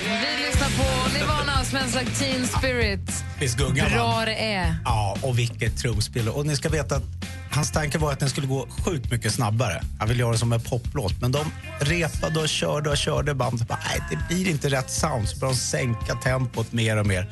Vi 0.05 0.47
lyssnar 0.47 0.69
på 0.69 1.19
Nirvana, 1.19 1.65
Smells 1.65 1.95
like 1.95 2.11
teen 2.11 2.47
spirit. 2.47 3.28
Gungar 3.47 3.91
Bra 3.91 4.25
det 4.25 4.55
är. 4.55 4.77
Ja, 4.85 5.17
och 5.23 5.39
vilket 5.39 5.79
trumspel. 5.79 6.29
Och 6.29 6.47
ni 6.47 6.57
ska 6.57 6.69
veta 6.69 6.97
att 6.97 7.03
hans 7.51 7.73
tanke 7.73 7.99
var 7.99 8.13
att 8.13 8.21
den 8.21 8.31
skulle 8.31 8.47
gå 8.47 8.69
sjukt 8.85 9.11
mycket 9.11 9.33
snabbare. 9.33 9.83
Han 9.99 10.09
ville 10.09 10.21
göra 10.21 10.33
det 10.33 10.39
som 10.39 10.53
en 10.53 10.61
poplåt. 10.61 11.21
Men 11.21 11.33
de 11.33 11.45
repade 11.81 12.41
och 12.41 12.49
körde 12.49 12.91
och 12.91 12.97
körde 12.97 13.35
bandet. 13.35 13.69
Bara, 13.69 13.79
Nej, 13.89 14.01
det 14.11 14.35
blir 14.35 14.49
inte 14.51 14.69
rätt 14.69 14.91
sound. 14.91 15.29
Så 15.29 15.39
började 15.39 15.57
de 15.57 15.61
sänka 15.61 16.15
tempot 16.15 16.73
mer 16.73 16.97
och 16.97 17.07
mer. 17.07 17.29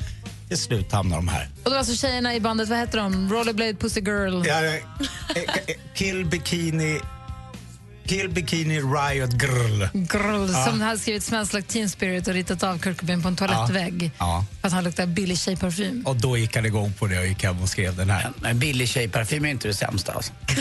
Till 0.47 0.57
slut 0.57 0.91
hamnar 0.91 1.15
de 1.15 1.27
här. 1.27 1.49
Och 1.57 1.63
det 1.63 1.69
var 1.69 1.77
alltså 1.77 1.95
tjejerna 1.95 2.35
i 2.35 2.39
bandet, 2.39 2.69
vad 2.69 2.77
heter 2.77 2.97
de? 2.97 3.33
Rollerblade 3.33 3.73
Pussy 3.73 4.01
Girl. 4.01 4.43
Ja, 4.47 4.65
eh, 4.65 4.73
eh, 4.75 5.75
Kill 5.95 6.25
Bikini... 6.25 6.99
Kill 8.07 8.29
Bikini 8.29 8.79
Riot 8.81 9.41
Girl. 9.41 9.83
Girl, 9.93 10.47
som 10.65 10.81
hade 10.81 10.97
skrivit 10.99 11.23
Smells 11.23 11.53
like 11.53 11.67
teen 11.67 11.89
spirit 11.89 12.27
och 12.27 12.33
ritat 12.33 12.63
av 12.63 12.79
Kurt 12.79 12.97
Cobain 12.97 13.21
på 13.21 13.27
en 13.27 13.35
toalettvägg. 13.35 14.11
Ja. 14.17 14.45
För 14.61 14.67
att 14.67 14.73
han 14.73 14.83
luktar 14.83 15.05
billig 15.05 15.37
tjejparfym. 15.39 16.03
Och 16.05 16.15
då 16.15 16.37
gick 16.37 16.55
han 16.55 16.65
igång 16.65 16.93
på 16.93 17.07
det 17.07 17.19
och 17.19 17.27
gick 17.27 17.43
hem 17.43 17.61
och 17.61 17.69
skrev 17.69 17.95
den 17.95 18.09
här. 18.09 18.31
Men 18.41 18.59
billig 18.59 18.89
tjejparfym 18.89 19.45
är 19.45 19.49
inte 19.49 19.67
det 19.67 19.73
sämsta 19.73 20.11
alltså. 20.13 20.33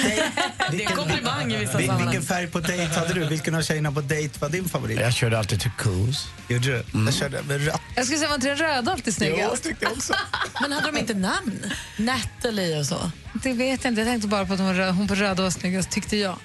Det 0.70 0.84
är 0.84 0.90
en 0.90 0.96
komplimang 0.96 1.52
i 1.52 1.56
vissa 1.56 1.72
sammanhang. 1.72 2.02
Vilken 2.06 2.22
färg 2.22 2.46
på 2.46 2.60
dejt 2.60 2.94
hade 3.00 3.14
du? 3.14 3.24
Vilken 3.28 3.54
av 3.54 3.62
tjejerna 3.62 3.92
på 3.92 4.00
dejt 4.00 4.38
var 4.40 4.48
din 4.48 4.68
favorit? 4.68 5.00
Jag 5.00 5.12
körde 5.14 5.38
alltid 5.38 5.60
till 5.60 5.70
Coos. 5.78 6.26
Gjorde 6.48 6.66
du? 6.66 6.82
Jag 7.04 7.14
körde 7.14 7.42
med 7.42 7.64
rött. 7.66 7.80
Jag 7.96 8.04
skulle 8.04 8.18
säga, 8.18 8.28
var 8.28 8.34
inte 8.34 8.48
den 8.48 8.56
röda 8.56 8.92
alltid 8.92 9.06
Jo, 9.06 9.12
snyggast? 9.12 9.62
tyckte 9.62 9.84
jag 9.84 9.92
också. 9.92 10.14
Men 10.62 10.72
hade 10.72 10.86
de 10.92 10.98
inte 10.98 11.14
namn? 11.14 11.72
Natalie 11.96 12.78
och 12.78 12.86
så? 12.86 13.10
Det 13.42 13.52
vet 13.52 13.84
jag 13.84 13.90
inte. 13.90 14.00
Jag 14.00 14.08
tänkte 14.08 14.28
bara 14.28 14.46
på 14.46 14.52
att 14.52 14.60
hon, 14.60 14.74
röd, 14.74 14.94
hon 14.94 15.08
på 15.08 15.14
röda 15.14 15.42
var 15.42 15.50
snyggast, 15.50 15.90
tyckte 15.90 16.16
jag. 16.16 16.36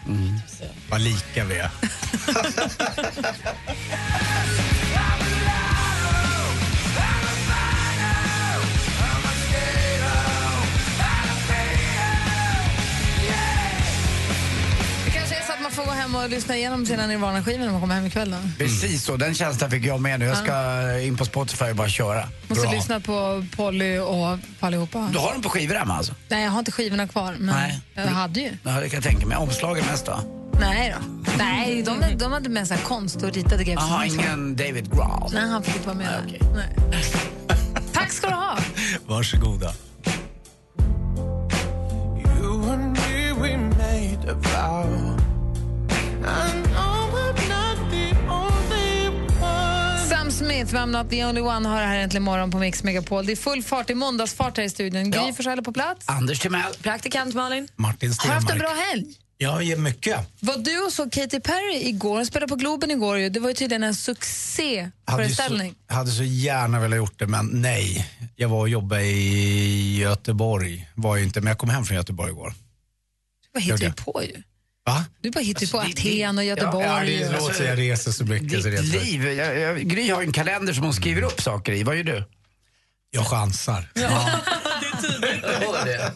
Vad 0.90 1.02
lika 1.02 1.46
vi 1.46 1.58
är. 1.58 1.70
hem 16.02 16.16
och 16.16 16.30
lyssna 16.30 16.58
igenom 16.58 16.86
sina 16.86 17.08
Nirvana-skivor 17.08 17.66
när 17.66 17.72
man 17.72 17.82
kommer 17.82 17.96
hem 17.96 18.06
ikväll. 18.06 18.32
Då. 18.32 18.38
Precis 18.58 19.04
så, 19.04 19.18
den 19.18 19.34
känslan 19.34 19.72
fick 19.72 19.86
jag 19.86 20.02
med 20.02 20.20
nu. 20.20 20.26
Jag 20.26 20.38
ska 20.38 21.00
in 21.00 21.18
på 21.18 21.26
Spotify 21.26 21.66
och 21.66 21.76
bara 21.76 21.90
köra. 21.90 22.28
Måste 22.48 22.68
Bra. 22.68 22.72
lyssna 22.76 23.00
på 23.00 23.46
Polly 23.56 23.98
och 23.98 24.38
på 24.60 24.66
allihopa. 24.66 25.10
Du 25.14 25.20
har 25.20 25.34
den 25.34 25.42
på 25.42 25.50
skivor 25.50 25.76
hemma 25.76 25.98
alltså? 25.98 26.14
Nej, 26.30 26.44
jag 26.44 26.52
har 26.52 26.60
inte 26.60 26.72
skivorna 26.72 27.08
kvar, 27.08 27.36
men 27.40 27.56
Nej. 27.56 27.80
jag 27.94 28.08
hade 28.08 28.40
ju. 28.40 28.52
Ja, 28.64 28.72
det 28.72 28.90
kan 28.90 28.98
jag 28.98 29.04
tänka 29.04 29.26
mig. 29.28 29.38
Omslagen 29.38 29.86
mest 29.86 30.06
då? 30.06 30.20
Nej 30.60 30.96
då. 30.98 31.32
Nej, 31.38 31.84
de, 31.84 32.18
de 32.18 32.32
hade 32.32 32.50
med 32.50 32.68
så 32.68 32.74
här 32.74 32.82
konst 32.82 33.16
och 33.24 33.34
ritade 33.34 33.64
grejer. 33.64 33.80
Jaha, 33.80 34.06
ingen 34.06 34.56
David 34.56 34.92
Grohl? 34.92 35.30
Nej, 35.34 35.50
han 35.50 35.64
fick 35.64 35.76
inte 35.76 35.88
vara 35.88 35.98
med 35.98 36.08
Nej, 36.26 36.40
där. 36.40 36.48
okej. 36.56 36.66
Nej. 36.90 37.04
Tack 37.94 38.12
ska 38.12 38.28
du 38.30 38.36
ha. 38.36 38.58
Varsågoda. 39.08 39.74
You 42.38 42.70
and 42.74 42.92
me, 42.94 43.32
we 43.34 43.58
made 43.58 44.32
a 44.32 44.34
vow. 44.34 45.21
Sam 50.10 50.32
Smith, 50.32 50.76
I'm 50.76 50.92
not 50.92 51.10
the 51.10 51.26
only 51.26 51.42
one, 51.42 51.68
har 51.70 51.82
här 51.82 52.00
äntligen 52.00 52.24
morgon 52.24 52.52
på 52.52 52.58
Mix 52.58 52.84
Megapol. 52.84 53.26
Det 53.26 53.32
är 53.32 53.36
full 53.36 53.64
fart, 53.64 53.90
i 53.90 53.96
måndagsfart 53.96 54.58
här 54.58 54.64
i 54.64 54.70
studion. 54.70 55.12
Gry 55.12 55.22
ja. 55.28 55.34
Forssell 55.34 55.64
på 55.64 55.74
plats. 55.74 56.10
Anders 56.10 56.40
Timell. 56.40 56.74
Praktikant 56.82 57.36
Malin. 57.36 57.68
Martin 57.76 58.14
Stenmark. 58.14 58.36
Har 58.36 58.42
haft 58.42 58.52
en 58.52 58.60
bra 58.60 58.74
helg? 58.90 59.16
Ja, 59.38 59.60
mycket. 59.78 60.20
Var 60.40 60.58
du 60.58 60.86
och 60.86 60.94
såg 60.94 61.12
Katy 61.12 61.40
Perry 61.40 61.90
igår? 61.90 62.16
Hon 62.16 62.26
spelade 62.26 62.50
på 62.50 62.56
Globen 62.56 62.92
igår 62.92 63.18
ju. 63.18 63.30
Det 63.30 63.40
var 63.40 63.50
ju 63.50 63.56
tydligen 63.56 63.84
en 63.84 63.96
succéföreställning. 63.96 65.76
Jag 65.88 65.96
hade 65.96 66.12
så 66.12 66.24
gärna 66.24 66.80
velat 66.80 66.98
gjort 66.98 67.20
det, 67.20 67.28
men 67.28 67.46
nej. 67.46 68.10
Jag 68.36 68.50
var 68.50 68.60
och 68.60 68.70
jobbade 68.70 69.04
i 69.04 69.98
Göteborg. 69.98 70.90
Var 70.96 71.18
jag 71.18 71.26
inte, 71.26 71.42
men 71.42 71.48
jag 71.48 71.58
kom 71.58 71.70
hem 71.70 71.86
från 71.86 71.98
Göteborg 71.98 72.32
igår. 72.32 72.54
Vad 73.54 73.64
hittar 73.64 73.78
du 73.78 73.94
på 73.94 74.24
ju? 74.24 74.44
Va? 74.94 75.06
Du 75.22 75.32
bara 75.32 75.40
hittar 75.40 75.68
på 75.72 75.80
Alltså, 75.80 76.04
det- 76.04 76.24
Aten 76.24 76.38
och 76.38 76.44
Göteborg. 76.44 76.86
Ja, 76.86 77.00
det 77.06 77.22
är 77.24 77.32
låt 77.40 77.56
säga 77.56 77.70
jag 77.70 77.80
reser 77.80 78.12
så 78.12 78.24
mycket. 78.26 78.64
Så 78.64 78.70
det 78.70 78.82
Ditt 78.82 78.96
är 78.96 79.00
liv. 79.06 79.26
Jag, 79.28 79.60
jag, 79.60 79.80
Gry 79.80 80.10
har 80.10 80.22
en 80.22 80.32
kalender 80.32 80.74
som 80.74 80.84
hon 80.84 80.94
skriver 80.94 81.22
upp 81.22 81.42
saker 81.42 81.72
i. 81.74 81.84
Vad 81.84 81.96
gör 81.98 82.04
du? 82.04 82.24
Jag 83.12 83.28
chansar. 83.28 83.92
Ja. 83.94 84.30
det. 85.86 86.12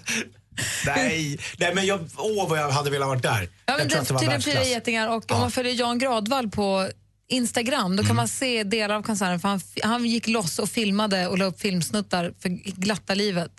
Nej, 0.86 1.40
nej, 1.58 1.76
men 1.76 1.86
jag, 1.86 2.00
åh 2.18 2.50
vad 2.50 2.60
jag 2.60 2.70
hade 2.70 2.90
velat 2.90 3.08
varit 3.08 3.24
där. 3.24 3.42
Ja, 3.42 3.48
jag 3.66 3.78
men 3.78 3.90
tror 3.90 3.98
det 3.98 4.02
att 4.02 4.08
det 4.08 4.14
var 4.14 4.20
tydligen 4.20 4.42
fyra 4.42 4.54
världsklass. 4.54 4.76
getingar 4.76 5.08
och 5.08 5.24
Ja. 5.28 5.36
om 5.36 5.42
man 5.42 5.52
följer 5.52 5.74
Jan 5.74 6.00
Gradvall 6.00 6.50
på 6.50 6.90
Instagram 7.28 7.96
då 7.96 8.04
kan 8.04 8.16
man 8.16 8.28
se 8.28 8.64
delar 8.64 8.96
av 8.96 9.02
konserten 9.04 9.40
för 9.40 9.48
han, 9.50 9.62
han 9.84 10.06
gick 10.06 10.28
loss 10.28 10.60
och 10.60 10.70
filmade 10.70 11.28
och 11.28 11.38
la 11.38 11.46
upp 11.46 11.60
filmsnuttar 11.62 12.34
för 12.40 12.50
glatta 12.82 13.14
livet. 13.16 13.52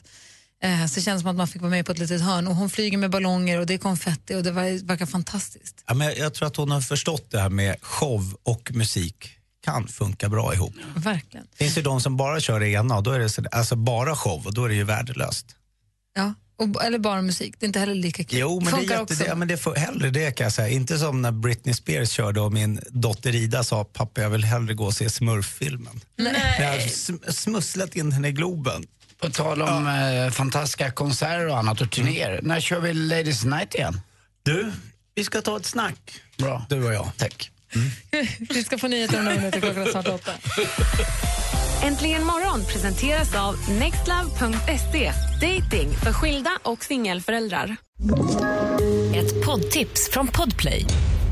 Eh, 0.66 0.86
så 0.86 0.94
det 0.94 1.00
känns 1.00 1.20
som 1.22 1.30
att 1.30 1.36
man 1.36 1.48
fick 1.48 1.62
vara 1.62 1.70
med 1.70 1.86
på 1.86 1.92
ett 1.92 1.98
litet 1.98 2.20
hörn 2.22 2.46
och 2.48 2.54
hon 2.54 2.70
flyger 2.70 2.98
med 2.98 3.10
ballonger 3.10 3.60
och 3.60 3.66
det 3.66 3.74
är 3.74 3.78
konfetti 3.78 4.34
och 4.34 4.42
det 4.42 4.50
verkar 4.50 5.06
fantastiskt. 5.06 5.84
Ja, 5.86 5.94
men 5.94 6.14
jag 6.18 6.34
tror 6.34 6.48
att 6.48 6.56
hon 6.56 6.70
har 6.70 6.80
förstått 6.80 7.30
det 7.30 7.40
här 7.40 7.48
med 7.50 7.76
show 7.82 8.36
och 8.42 8.70
musik 8.74 9.30
kan 9.64 9.88
funka 9.88 10.28
bra 10.28 10.54
ihop. 10.54 10.74
Verkligen. 10.96 11.46
Det 11.50 11.64
finns 11.64 11.78
ju 11.78 11.82
de 11.82 12.00
som 12.00 12.16
bara 12.16 12.40
kör 12.40 12.60
det 12.60 12.68
ena 12.68 13.00
då 13.00 13.10
är 13.10 13.18
det 13.18 13.28
så, 13.28 13.44
alltså 13.52 13.76
bara 13.76 14.16
show 14.16 14.46
och 14.46 14.54
då 14.54 14.64
är 14.64 14.68
det 14.68 14.74
ju 14.74 14.84
värdelöst. 14.84 15.46
Ja. 16.14 16.34
Och, 16.58 16.84
eller 16.84 16.98
bara 16.98 17.22
musik, 17.22 17.54
det 17.58 17.64
är 17.64 17.68
inte 17.68 17.78
heller 17.78 17.94
lika 17.94 18.24
kul. 18.24 18.38
Jo, 18.38 18.60
men 18.60 18.64
det, 18.64 18.70
är 18.70 18.76
Funkar 18.76 19.00
jätte, 19.00 19.02
också. 19.14 19.24
det, 19.24 19.34
men 19.34 19.48
det 19.48 19.56
får, 19.56 19.74
hellre 19.74 20.10
det 20.10 20.30
kan 20.30 20.44
jag 20.44 20.52
säga. 20.52 20.68
Inte 20.68 20.98
som 20.98 21.22
när 21.22 21.32
Britney 21.32 21.74
Spears 21.74 22.10
körde 22.10 22.40
och 22.40 22.52
min 22.52 22.80
dotter 22.90 23.34
Ida 23.34 23.64
sa 23.64 23.84
pappa 23.84 24.20
jag 24.20 24.30
vill 24.30 24.44
hellre 24.44 24.74
gå 24.74 24.84
och 24.84 24.94
se 24.94 25.10
Smurf-filmen. 25.10 26.00
Nej. 26.16 26.56
Jag 26.58 26.70
har 26.70 26.78
sm- 26.78 27.30
smusslat 27.32 27.96
in 27.96 28.12
henne 28.12 28.28
i 28.28 28.32
Globen. 28.32 28.84
På 29.20 29.30
tal 29.30 29.62
om 29.62 29.86
eh, 29.86 30.30
fantastiska 30.30 30.90
konserter 30.90 31.48
och 31.48 31.58
annat 31.58 31.80
och 31.80 31.90
turnéer. 31.90 32.40
När 32.42 32.60
kör 32.60 32.80
vi 32.80 32.94
Ladies 32.94 33.44
Night 33.44 33.74
igen? 33.74 34.00
Du, 34.42 34.72
vi 35.14 35.24
ska 35.24 35.42
ta 35.42 35.56
ett 35.56 35.66
snack. 35.66 36.20
Bra. 36.38 36.66
Du 36.68 36.86
och 36.86 36.94
jag. 36.94 37.10
Tack. 37.16 37.50
Vi 38.48 38.64
ska 38.64 38.78
få 38.78 38.88
nyheter 38.88 39.18
om 39.18 39.24
några 39.24 39.36
minuter, 39.36 39.60
klockan 39.60 39.82
är 39.82 39.90
snart 39.90 40.08
åtta. 40.08 40.32
Äntligen 41.82 42.24
morgon 42.24 42.64
presenteras 42.64 43.34
av 43.34 43.56
nextlove.se. 43.70 45.12
Dating 45.40 45.92
för 46.02 46.12
skilda 46.12 46.50
och 46.62 46.84
singelföräldrar. 46.84 47.76
Ett 49.14 49.44
poddtips 49.44 50.10
från 50.10 50.26
Podplay. 50.26 50.86